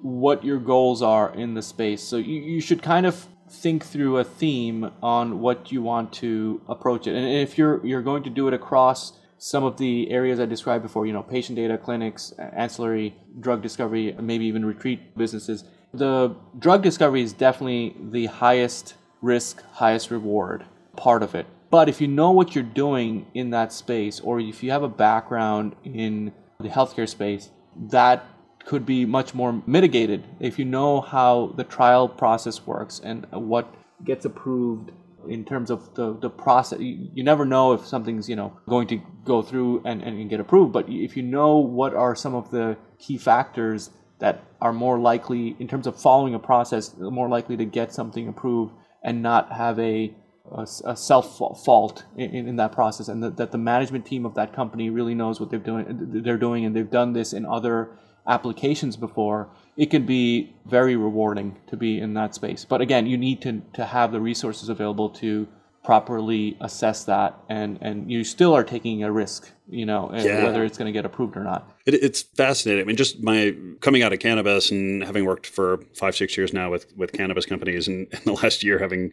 what 0.01 0.43
your 0.43 0.57
goals 0.57 1.03
are 1.03 1.31
in 1.35 1.53
the 1.53 1.61
space. 1.61 2.01
So 2.01 2.17
you, 2.17 2.41
you 2.41 2.59
should 2.59 2.81
kind 2.81 3.05
of 3.05 3.27
think 3.51 3.85
through 3.85 4.17
a 4.17 4.23
theme 4.23 4.91
on 5.01 5.39
what 5.39 5.71
you 5.71 5.81
want 5.81 6.13
to 6.13 6.61
approach 6.67 7.07
it. 7.07 7.15
And 7.15 7.25
if 7.25 7.57
you're 7.57 7.85
you're 7.85 8.01
going 8.01 8.23
to 8.23 8.29
do 8.29 8.47
it 8.47 8.53
across 8.53 9.13
some 9.37 9.63
of 9.63 9.77
the 9.77 10.11
areas 10.11 10.39
I 10.39 10.45
described 10.45 10.83
before, 10.83 11.05
you 11.05 11.13
know, 11.13 11.23
patient 11.23 11.55
data, 11.55 11.77
clinics, 11.77 12.33
ancillary 12.37 13.15
drug 13.39 13.61
discovery, 13.61 14.15
maybe 14.19 14.45
even 14.45 14.65
retreat 14.65 15.15
businesses. 15.17 15.63
The 15.93 16.35
drug 16.57 16.83
discovery 16.83 17.23
is 17.23 17.33
definitely 17.33 17.95
the 18.11 18.27
highest 18.27 18.95
risk, 19.21 19.63
highest 19.71 20.11
reward 20.11 20.65
part 20.97 21.23
of 21.23 21.35
it. 21.35 21.47
But 21.71 21.87
if 21.87 22.01
you 22.01 22.07
know 22.07 22.31
what 22.31 22.53
you're 22.53 22.63
doing 22.63 23.27
in 23.33 23.51
that 23.51 23.71
space, 23.71 24.19
or 24.19 24.39
if 24.39 24.61
you 24.61 24.71
have 24.71 24.83
a 24.83 24.89
background 24.89 25.75
in 25.83 26.33
the 26.59 26.69
healthcare 26.69 27.07
space, 27.07 27.49
that 27.75 28.25
could 28.65 28.85
be 28.85 29.05
much 29.05 29.33
more 29.33 29.61
mitigated 29.65 30.23
if 30.39 30.59
you 30.59 30.65
know 30.65 31.01
how 31.01 31.53
the 31.57 31.63
trial 31.63 32.07
process 32.07 32.65
works 32.65 32.99
and 33.03 33.25
what 33.31 33.73
gets 34.03 34.25
approved 34.25 34.91
in 35.27 35.43
terms 35.43 35.69
of 35.69 35.93
the, 35.95 36.17
the 36.19 36.29
process. 36.29 36.79
You, 36.79 37.09
you 37.13 37.23
never 37.23 37.45
know 37.45 37.73
if 37.73 37.85
something's, 37.85 38.29
you 38.29 38.35
know, 38.35 38.57
going 38.67 38.87
to 38.87 39.01
go 39.25 39.41
through 39.41 39.83
and, 39.85 40.01
and 40.01 40.29
get 40.29 40.39
approved. 40.39 40.73
But 40.73 40.89
if 40.89 41.17
you 41.17 41.23
know 41.23 41.57
what 41.57 41.93
are 41.93 42.15
some 42.15 42.35
of 42.35 42.51
the 42.51 42.77
key 42.97 43.17
factors 43.17 43.91
that 44.19 44.43
are 44.61 44.73
more 44.73 44.99
likely, 44.99 45.55
in 45.59 45.67
terms 45.67 45.87
of 45.87 45.99
following 45.99 46.33
a 46.35 46.39
process, 46.39 46.95
more 46.97 47.29
likely 47.29 47.57
to 47.57 47.65
get 47.65 47.93
something 47.93 48.27
approved 48.27 48.73
and 49.03 49.21
not 49.21 49.51
have 49.51 49.79
a, 49.79 50.13
a, 50.51 50.67
a 50.85 50.95
self 50.95 51.37
fault 51.37 52.03
in, 52.17 52.47
in, 52.47 52.55
that 52.57 52.73
process, 52.73 53.07
and 53.07 53.23
that, 53.23 53.37
that 53.37 53.51
the 53.51 53.57
management 53.57 54.05
team 54.05 54.25
of 54.25 54.35
that 54.35 54.53
company 54.53 54.89
really 54.89 55.15
knows 55.15 55.39
what 55.39 55.49
they're 55.49 55.59
doing. 55.59 55.85
They're 56.23 56.37
doing, 56.37 56.65
and 56.65 56.75
they've 56.75 56.89
done 56.89 57.13
this 57.13 57.31
in 57.31 57.45
other 57.45 57.91
applications 58.27 58.95
before, 58.95 59.49
it 59.77 59.87
can 59.87 60.05
be 60.05 60.53
very 60.65 60.95
rewarding 60.95 61.57
to 61.67 61.77
be 61.77 61.99
in 61.99 62.13
that 62.13 62.35
space. 62.35 62.65
But 62.65 62.81
again, 62.81 63.05
you 63.05 63.17
need 63.17 63.41
to, 63.41 63.61
to 63.73 63.85
have 63.85 64.11
the 64.11 64.19
resources 64.19 64.69
available 64.69 65.09
to 65.11 65.47
properly 65.83 66.57
assess 66.59 67.05
that 67.05 67.39
and 67.47 67.79
and 67.81 68.11
you 68.11 68.23
still 68.23 68.53
are 68.53 68.65
taking 68.65 69.01
a 69.03 69.11
risk 69.11 69.49
you 69.69 69.85
know 69.85 70.11
yeah. 70.13 70.43
whether 70.43 70.63
it's 70.65 70.77
going 70.77 70.85
to 70.85 70.91
get 70.91 71.05
approved 71.05 71.37
or 71.37 71.43
not 71.43 71.73
it, 71.85 71.93
it's 71.95 72.21
fascinating 72.21 72.83
i 72.83 72.85
mean 72.85 72.97
just 72.97 73.23
my 73.23 73.55
coming 73.79 74.03
out 74.03 74.11
of 74.11 74.19
cannabis 74.19 74.71
and 74.71 75.03
having 75.03 75.25
worked 75.25 75.47
for 75.47 75.79
five 75.95 76.15
six 76.15 76.37
years 76.37 76.51
now 76.51 76.69
with 76.69 76.85
with 76.97 77.13
cannabis 77.13 77.45
companies 77.45 77.87
and 77.87 78.07
in 78.11 78.19
the 78.25 78.33
last 78.33 78.61
year 78.61 78.77
having 78.77 79.11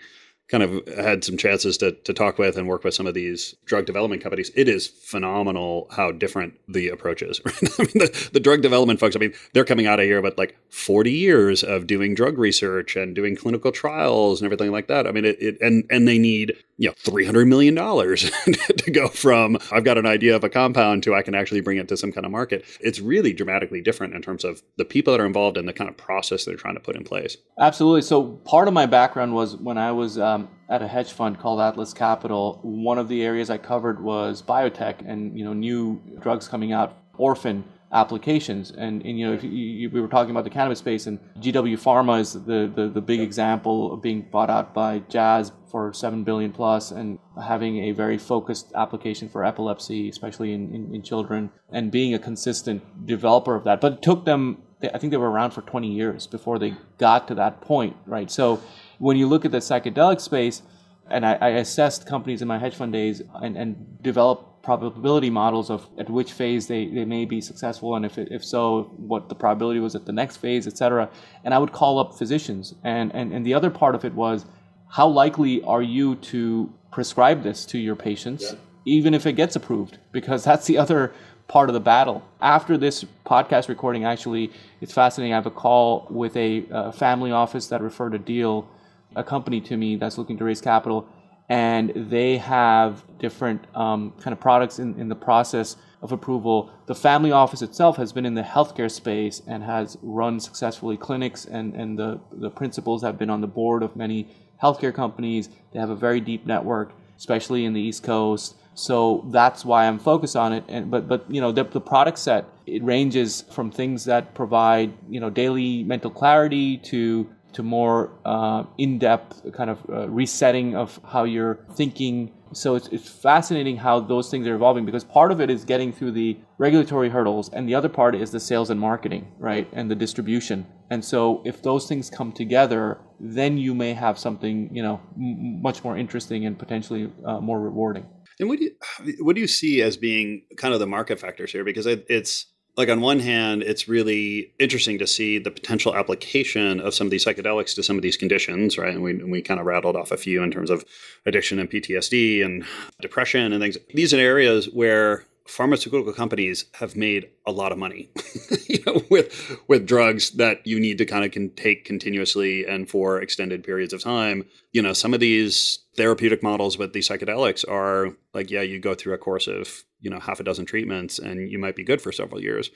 kind 0.49 0.63
of 0.63 0.87
had 0.97 1.25
some 1.25 1.37
chances 1.37 1.77
to, 1.79 1.93
to 1.93 2.13
talk 2.13 2.39
with 2.39 2.57
and 2.57 2.69
work 2.69 2.85
with 2.85 2.95
some 2.95 3.07
of 3.07 3.15
these 3.15 3.55
drug 3.65 3.85
development 3.85 4.23
companies, 4.23 4.51
it 4.55 4.69
is 4.69 4.87
phenomenal 4.87 5.89
how 5.91 6.13
different 6.13 6.55
the 6.69 6.89
approach 6.89 7.21
is. 7.21 7.41
I 7.47 7.83
mean, 7.83 7.91
the, 7.95 8.31
the 8.33 8.41
drug 8.41 8.63
development 8.63 9.01
folks, 9.01 9.17
I 9.17 9.19
mean, 9.19 9.35
they're 9.55 9.65
coming 9.65 9.87
out 9.87 9.99
of 9.99 10.07
here 10.07 10.21
with 10.21 10.39
like 10.39 10.57
40 10.71 11.11
years 11.11 11.65
of 11.65 11.87
doing 11.87 12.15
drug 12.15 12.39
research 12.39 12.95
and 12.95 13.15
doing 13.15 13.35
clinical 13.35 13.73
trials 13.73 14.41
and 14.41 14.47
everything 14.47 14.71
like 14.71 14.87
that. 14.87 15.07
I 15.07 15.11
mean, 15.11 15.25
it, 15.25 15.37
it 15.43 15.61
and, 15.61 15.85
and 15.91 16.07
they 16.07 16.19
need, 16.19 16.57
you 16.79 16.89
know, 16.89 16.95
$300 17.05 17.47
million 17.47 17.75
to 18.77 18.91
go 18.91 19.09
from 19.09 19.59
I've 19.73 19.85
got 19.85 19.99
an 19.99 20.07
idea 20.07 20.37
of 20.37 20.45
a 20.45 20.49
compound 20.49 21.03
to 21.05 21.15
I 21.15 21.23
can 21.23 21.35
actually 21.35 21.61
bring 21.61 21.79
it 21.79 21.89
to 21.89 21.97
some 21.97 22.13
kind 22.13 22.27
of 22.27 22.33
market. 22.33 22.65
It's 22.81 23.01
really 23.01 23.33
dramatically 23.33 23.81
different 23.81 24.15
in 24.15 24.23
terms 24.23 24.45
of 24.45 24.63
the 24.77 24.85
people 24.85 25.13
that 25.13 25.21
are 25.21 25.27
involved 25.27 25.57
and 25.57 25.67
the 25.67 25.73
kind 25.73 25.89
of 25.89 25.97
process 25.97 26.45
they're 26.45 26.57
trying 26.57 26.75
to 26.75 26.81
put 26.81 26.97
in 26.97 27.05
place. 27.05 27.37
Absolutely. 27.59 28.03
So 28.03 28.25
part 28.45 28.69
of 28.69 28.75
my 28.75 28.87
background 28.87 29.35
was 29.35 29.57
when 29.57 29.79
I 29.79 29.93
was, 29.93 30.19
um, 30.19 30.49
at 30.69 30.83
a 30.83 30.89
hedge 30.89 31.13
fund 31.13 31.39
called 31.39 31.61
Atlas 31.61 31.93
Capital, 31.95 32.59
one 32.63 32.99
of 32.99 33.09
the 33.09 33.23
areas 33.23 33.51
I 33.51 33.59
covered 33.59 34.03
was 34.03 34.43
biotech 34.43 34.97
and 35.07 35.39
you 35.39 35.45
know 35.45 35.53
new 35.53 36.03
drugs 36.21 36.49
coming 36.49 36.73
out, 36.73 36.97
orphan 37.17 37.65
applications. 37.93 38.71
And, 38.71 39.05
and 39.05 39.19
you 39.19 39.27
know, 39.27 39.33
if 39.33 39.45
you, 39.45 39.51
you, 39.51 39.91
we 39.91 40.01
were 40.01 40.09
talking 40.09 40.31
about 40.31 40.45
the 40.45 40.51
cannabis 40.51 40.79
space, 40.79 41.07
and 41.07 41.19
GW 41.39 41.75
Pharma 41.75 42.21
is 42.21 42.33
the, 42.33 42.71
the, 42.75 42.89
the 42.89 43.01
big 43.01 43.21
example 43.21 43.93
of 43.93 44.03
being 44.03 44.23
bought 44.23 44.51
out 44.51 44.75
by 44.75 45.01
Jazz 45.09 45.53
for 45.71 45.93
seven 45.93 46.25
billion 46.25 46.53
plus, 46.53 46.91
and 46.91 47.19
having 47.43 47.85
a 47.85 47.93
very 47.93 48.19
focused 48.19 48.73
application 48.75 49.29
for 49.29 49.45
epilepsy, 49.45 50.09
especially 50.09 50.53
in, 50.53 50.75
in, 50.75 50.95
in 50.95 51.03
children, 51.03 51.51
and 51.71 51.91
being 51.91 52.15
a 52.15 52.19
consistent 52.19 53.07
developer 53.07 53.55
of 53.55 53.65
that. 53.65 53.81
But 53.81 53.95
it 53.95 54.03
took 54.03 54.25
them 54.25 54.63
I 54.83 54.99
think 54.99 55.11
they 55.11 55.17
were 55.17 55.31
around 55.31 55.53
for 55.53 55.63
20 55.63 55.91
years 55.91 56.27
before 56.27 56.59
they 56.59 56.75
got 56.99 57.29
to 57.29 57.35
that 57.37 57.63
point, 57.63 57.97
right? 58.05 58.31
So 58.31 58.61
when 58.99 59.17
you 59.17 59.27
look 59.27 59.45
at 59.45 59.53
the 59.53 59.59
psychedelic 59.59 60.21
space, 60.21 60.63
and 61.11 61.25
I, 61.25 61.35
I 61.35 61.49
assessed 61.49 62.07
companies 62.07 62.43
in 62.43 62.49
my 62.49 62.59
hedge 62.59 62.75
fund 62.75 62.93
days 62.93 63.23
and, 63.43 63.57
and 63.57 64.03
developed 64.03 64.63
probability 64.63 65.31
models 65.31 65.71
of 65.71 65.87
at 65.97 66.11
which 66.11 66.33
phase 66.33 66.67
they, 66.67 66.87
they 66.87 67.05
may 67.05 67.25
be 67.25 67.41
successful 67.41 67.95
and 67.95 68.05
if, 68.05 68.19
if 68.19 68.45
so 68.45 68.93
what 68.97 69.29
the 69.29 69.35
probability 69.35 69.79
was 69.79 69.95
at 69.95 70.05
the 70.07 70.13
next 70.13 70.39
phase 70.39 70.67
et 70.67 70.77
cetera 70.77 71.09
and 71.45 71.55
i 71.55 71.59
would 71.59 71.71
call 71.71 72.01
up 72.01 72.19
physicians 72.19 72.75
and, 72.83 73.15
and, 73.15 73.33
and 73.33 73.47
the 73.47 73.55
other 73.55 73.71
part 73.71 73.95
of 73.95 74.05
it 74.05 74.13
was 74.13 74.45
how 74.89 75.07
likely 75.07 75.63
are 75.63 75.83
you 75.83 76.17
to 76.17 76.73
prescribe 76.91 77.45
this 77.45 77.65
to 77.65 77.79
your 77.79 77.95
patients 77.95 78.43
yeah. 78.43 78.59
even 78.85 79.15
if 79.15 79.25
it 79.25 79.35
gets 79.35 79.55
approved 79.55 79.99
because 80.11 80.43
that's 80.43 80.67
the 80.67 80.77
other 80.77 81.13
part 81.49 81.69
of 81.69 81.75
the 81.75 81.81
battle. 81.81 82.23
After 82.41 82.77
this 82.77 83.05
podcast 83.25 83.69
recording, 83.69 84.05
actually, 84.05 84.51
it's 84.81 84.93
fascinating. 84.93 85.33
I 85.33 85.37
have 85.37 85.47
a 85.47 85.51
call 85.51 86.07
with 86.11 86.37
a, 86.37 86.65
a 86.71 86.93
family 86.93 87.31
office 87.31 87.69
that 87.69 87.81
referred 87.81 88.15
a 88.15 88.19
deal, 88.19 88.69
a 89.17 89.25
company 89.25 89.61
to 89.63 89.77
me 89.77 89.97
that's 89.97 90.19
looking 90.19 90.37
to 90.39 90.45
raise 90.45 90.61
capital, 90.61 91.09
and 91.49 91.93
they 91.97 92.39
have 92.39 93.05
different 93.19 93.67
um, 93.75 94.13
kind 94.21 94.33
of 94.33 94.41
products 94.41 94.79
in, 94.79 94.99
in 95.01 95.09
the 95.09 95.17
process 95.17 95.77
of 96.03 96.13
approval. 96.13 96.71
The 96.87 96.95
family 96.95 97.33
office 97.33 97.63
itself 97.63 97.97
has 97.97 98.13
been 98.13 98.27
in 98.27 98.35
the 98.35 98.43
healthcare 98.43 98.91
space 98.91 99.43
and 99.47 99.63
has 99.63 99.97
run 100.03 100.39
successfully 100.39 100.97
clinics, 100.97 101.47
and, 101.47 101.75
and 101.75 101.99
the, 101.99 102.21
the 102.33 102.51
principals 102.51 103.03
have 103.03 103.19
been 103.19 103.31
on 103.31 103.41
the 103.41 103.47
board 103.47 103.83
of 103.83 103.97
many 103.97 104.29
healthcare 104.63 104.95
companies. 104.95 105.49
They 105.73 105.81
have 105.81 105.91
a 105.91 105.97
very 105.97 106.21
deep 106.21 106.47
network, 106.47 106.93
especially 107.17 107.65
in 107.65 107.73
the 107.73 107.81
East 107.81 108.03
Coast. 108.03 108.57
So 108.75 109.27
that's 109.31 109.65
why 109.65 109.87
I'm 109.87 109.99
focused 109.99 110.37
on 110.37 110.53
it. 110.53 110.65
And 110.69 110.91
but 110.91 111.09
but 111.09 111.25
you 111.31 111.41
know 111.41 111.51
the, 111.51 111.65
the 111.65 111.81
product 111.81 112.19
set 112.19 112.45
it 112.67 112.83
ranges 112.83 113.45
from 113.51 113.71
things 113.71 114.05
that 114.05 114.35
provide 114.35 114.93
you 115.09 115.19
know 115.19 115.31
daily 115.31 115.83
mental 115.83 116.11
clarity 116.11 116.77
to 116.79 117.27
to 117.57 117.63
more 117.63 118.13
uh, 118.27 118.65
in-depth 118.77 119.51
kind 119.55 119.71
of 119.71 119.79
uh, 119.89 120.07
resetting 120.11 120.77
of 120.77 121.01
how 121.09 121.25
you're 121.25 121.65
thinking. 121.73 122.31
So 122.53 122.75
it's, 122.75 122.87
it's 122.89 123.09
fascinating 123.09 123.79
how 123.79 123.99
those 124.01 124.31
things 124.31 124.47
are 124.47 124.55
evolving 124.55 124.85
because 124.85 125.05
part 125.05 125.33
of 125.33 125.41
it 125.41 125.49
is 125.49 125.65
getting 125.65 125.91
through 125.91 126.13
the 126.13 126.39
regulatory 126.59 127.09
hurdles 127.09 127.49
and 127.49 127.67
the 127.67 127.75
other 127.75 127.89
part 127.89 128.15
is 128.15 128.31
the 128.31 128.41
sales 128.41 128.69
and 128.69 128.79
marketing, 128.79 129.33
right? 129.39 129.67
And 129.73 129.91
the 129.91 129.95
distribution. 129.95 130.67
And 130.91 131.03
so 131.03 131.43
if 131.47 131.63
those 131.63 131.89
things 131.89 132.11
come 132.11 132.31
together, 132.31 132.99
then 133.19 133.57
you 133.57 133.75
may 133.75 133.95
have 133.95 134.19
something, 134.19 134.69
you 134.71 134.83
know, 134.83 135.01
m- 135.17 135.63
much 135.63 135.83
more 135.83 135.97
interesting 135.97 136.45
and 136.45 136.59
potentially 136.59 137.11
uh, 137.25 137.41
more 137.41 137.59
rewarding. 137.59 138.07
And 138.39 138.51
what 138.51 138.59
do 138.59 138.67
you 138.67 139.25
what 139.25 139.35
do 139.35 139.41
you 139.41 139.47
see 139.47 139.81
as 139.81 139.97
being 139.97 140.43
kind 140.59 140.75
of 140.75 140.81
the 140.81 140.87
market 140.87 141.19
factors 141.19 141.53
here? 141.53 141.65
Because 141.65 141.87
it, 141.87 142.05
it's 142.11 142.45
like 142.77 142.89
on 142.91 143.01
one 143.01 143.21
hand, 143.21 143.63
it's 143.63 143.89
really 143.89 144.53
interesting 144.59 144.99
to 144.99 145.07
see 145.07 145.39
the 145.39 145.51
potential 145.51 145.95
application 145.95 146.81
of 146.81 146.95
some 146.95 147.07
of 147.07 147.11
these 147.11 147.25
psychedelics 147.25 147.75
to 147.75 147.83
some 147.83 147.97
of 147.97 148.03
these 148.03 148.17
conditions, 148.17 148.77
right? 148.77 148.95
And 148.95 149.03
we 149.03 149.15
we 149.15 149.43
kind 149.43 149.61
of 149.61 149.67
rattled 149.67 149.97
off 149.97 150.11
a 150.11 150.17
few 150.17 150.43
in 150.43 150.51
terms 150.51 150.71
of 150.71 150.85
addiction 151.25 151.59
and 151.59 151.71
PTSD 151.71 152.45
and 152.45 152.65
depression 153.01 153.53
and 153.53 153.63
things. 153.63 153.79
These 153.95 154.13
are 154.13 154.19
areas 154.19 154.67
where 154.73 155.25
pharmaceutical 155.47 156.13
companies 156.13 156.65
have 156.75 156.97
made 156.97 157.29
a 157.47 157.53
lot 157.53 157.71
of 157.71 157.79
money 157.79 158.11
you 158.69 158.83
know, 158.85 159.03
with 159.11 159.59
with 159.69 159.87
drugs 159.87 160.31
that 160.33 160.67
you 160.67 160.79
need 160.81 160.99
to 160.99 161.07
kind 161.07 161.25
of 161.25 161.31
can 161.31 161.51
take 161.51 161.85
continuously 161.85 162.67
and 162.67 162.89
for 162.89 163.21
extended 163.21 163.65
periods 163.65 163.93
of 163.93 164.03
time. 164.03 164.45
You 164.73 164.83
know, 164.83 164.93
some 164.93 165.15
of 165.15 165.21
these 165.21 165.81
therapeutic 165.97 166.43
models 166.43 166.77
with 166.77 166.93
these 166.93 167.09
psychedelics 167.09 167.67
are 167.69 168.15
like, 168.35 168.51
yeah, 168.51 168.63
you 168.63 168.79
go 168.79 168.95
through 168.95 169.15
a 169.15 169.19
course 169.19 169.47
of 169.47 169.85
you 170.07 170.11
know 170.11 170.21
half 170.21 170.39
a 170.39 170.45
dozen 170.45 170.65
treatments 170.65 171.19
and 171.19 171.51
you 171.51 171.59
might 171.59 171.75
be 171.75 171.83
good 171.83 172.01
for 172.01 172.13
several 172.13 172.41
years. 172.41 172.71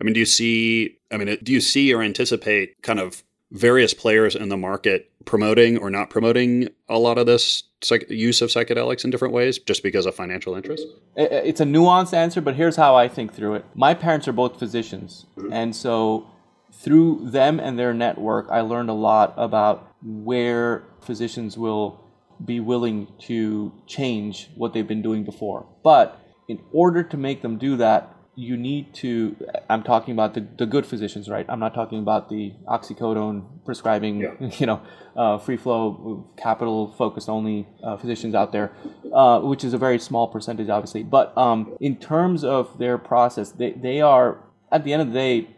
I 0.00 0.04
mean, 0.04 0.14
do 0.14 0.20
you 0.20 0.26
see? 0.26 0.98
I 1.10 1.16
mean, 1.16 1.36
do 1.42 1.52
you 1.52 1.60
see 1.60 1.92
or 1.92 2.00
anticipate 2.00 2.80
kind 2.82 3.00
of 3.00 3.24
various 3.50 3.92
players 3.92 4.36
in 4.36 4.50
the 4.50 4.56
market 4.56 5.10
promoting 5.24 5.78
or 5.78 5.90
not 5.90 6.10
promoting 6.10 6.68
a 6.88 6.98
lot 6.98 7.18
of 7.18 7.26
this 7.26 7.64
psych- 7.82 8.08
use 8.08 8.40
of 8.40 8.50
psychedelics 8.50 9.04
in 9.04 9.10
different 9.10 9.34
ways 9.34 9.58
just 9.58 9.82
because 9.82 10.06
of 10.06 10.14
financial 10.14 10.54
interest? 10.54 10.86
It's 11.16 11.60
a 11.60 11.64
nuanced 11.64 12.14
answer, 12.14 12.40
but 12.40 12.54
here's 12.54 12.76
how 12.76 12.94
I 12.94 13.08
think 13.08 13.34
through 13.34 13.54
it. 13.54 13.64
My 13.74 13.94
parents 13.94 14.28
are 14.28 14.32
both 14.32 14.60
physicians, 14.60 15.26
mm-hmm. 15.36 15.52
and 15.52 15.74
so 15.74 16.28
through 16.72 17.30
them 17.30 17.58
and 17.58 17.76
their 17.76 17.92
network, 17.92 18.46
I 18.48 18.60
learned 18.60 18.90
a 18.90 18.98
lot 19.10 19.34
about 19.36 19.92
where 20.04 20.84
physicians 21.00 21.58
will 21.58 22.06
be 22.44 22.60
willing 22.60 23.08
to 23.18 23.72
change 23.86 24.50
what 24.56 24.72
they've 24.72 24.86
been 24.86 25.02
doing 25.02 25.24
before. 25.24 25.66
But 25.82 26.20
in 26.48 26.60
order 26.72 27.02
to 27.02 27.16
make 27.16 27.42
them 27.42 27.58
do 27.58 27.76
that, 27.76 28.16
you 28.38 28.54
need 28.54 28.92
to 28.92 29.34
i'm 29.70 29.82
talking 29.82 30.12
about 30.12 30.34
the, 30.34 30.46
the 30.58 30.66
good 30.66 30.84
physicians 30.84 31.28
right? 31.28 31.46
I'm 31.48 31.58
not 31.58 31.74
talking 31.74 31.98
about 31.98 32.28
the 32.28 32.52
oxycodone 32.68 33.64
prescribing 33.64 34.20
yeah. 34.20 34.34
you 34.58 34.66
know 34.66 34.82
uh, 35.16 35.38
free 35.38 35.56
flow 35.56 36.28
capital 36.36 36.92
focused 36.92 37.30
only 37.30 37.66
uh, 37.82 37.96
physicians 37.96 38.34
out 38.34 38.52
there 38.52 38.72
uh, 39.12 39.40
which 39.40 39.64
is 39.64 39.72
a 39.72 39.78
very 39.78 39.98
small 39.98 40.28
percentage 40.28 40.68
obviously. 40.68 41.02
But 41.02 41.36
um, 41.36 41.76
in 41.80 41.96
terms 41.96 42.44
of 42.44 42.78
their 42.78 42.98
process 42.98 43.52
they, 43.52 43.72
they 43.72 44.02
are 44.02 44.38
at 44.70 44.84
the 44.84 44.92
end 44.92 45.00
of 45.00 45.08
the 45.08 45.14
day 45.14 45.50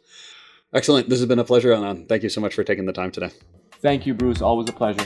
Excellent. 0.74 1.10
This 1.10 1.20
has 1.20 1.28
been 1.28 1.40
a 1.40 1.44
pleasure, 1.44 1.74
and 1.74 2.08
thank 2.08 2.24
you 2.24 2.30
so 2.30 2.40
much 2.40 2.54
for 2.54 2.64
taking 2.64 2.86
the 2.86 2.94
time 2.94 3.12
today. 3.12 3.32
Thank 3.82 4.06
you, 4.06 4.14
Bruce. 4.14 4.42
Always 4.42 4.70
a 4.70 4.74
pleasure. 4.74 5.06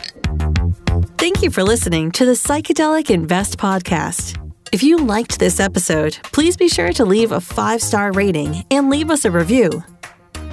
Thank 1.18 1.42
you 1.42 1.50
for 1.50 1.64
listening 1.64 2.12
to 2.12 2.26
the 2.26 2.34
Psychedelic 2.34 3.10
Invest 3.10 3.58
podcast. 3.58 4.42
If 4.72 4.84
you 4.84 4.98
liked 4.98 5.40
this 5.40 5.60
episode, 5.60 6.18
please 6.34 6.58
be 6.58 6.68
sure 6.68 6.92
to 6.94 7.06
leave 7.06 7.32
a 7.32 7.40
five 7.40 7.82
star 7.82 8.12
rating 8.12 8.66
and 8.70 8.90
leave 8.90 9.10
us 9.10 9.26
a 9.26 9.32
review. 9.32 9.84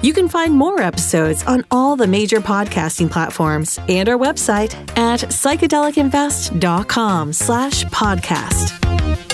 You 0.01 0.13
can 0.13 0.27
find 0.27 0.53
more 0.53 0.81
episodes 0.81 1.43
on 1.43 1.63
all 1.71 1.95
the 1.95 2.07
major 2.07 2.41
podcasting 2.41 3.09
platforms 3.09 3.79
and 3.87 4.09
our 4.09 4.17
website 4.17 4.73
at 4.97 5.21
psychedelicinvest.com 5.21 7.33
slash 7.33 7.85
podcast. 7.85 9.32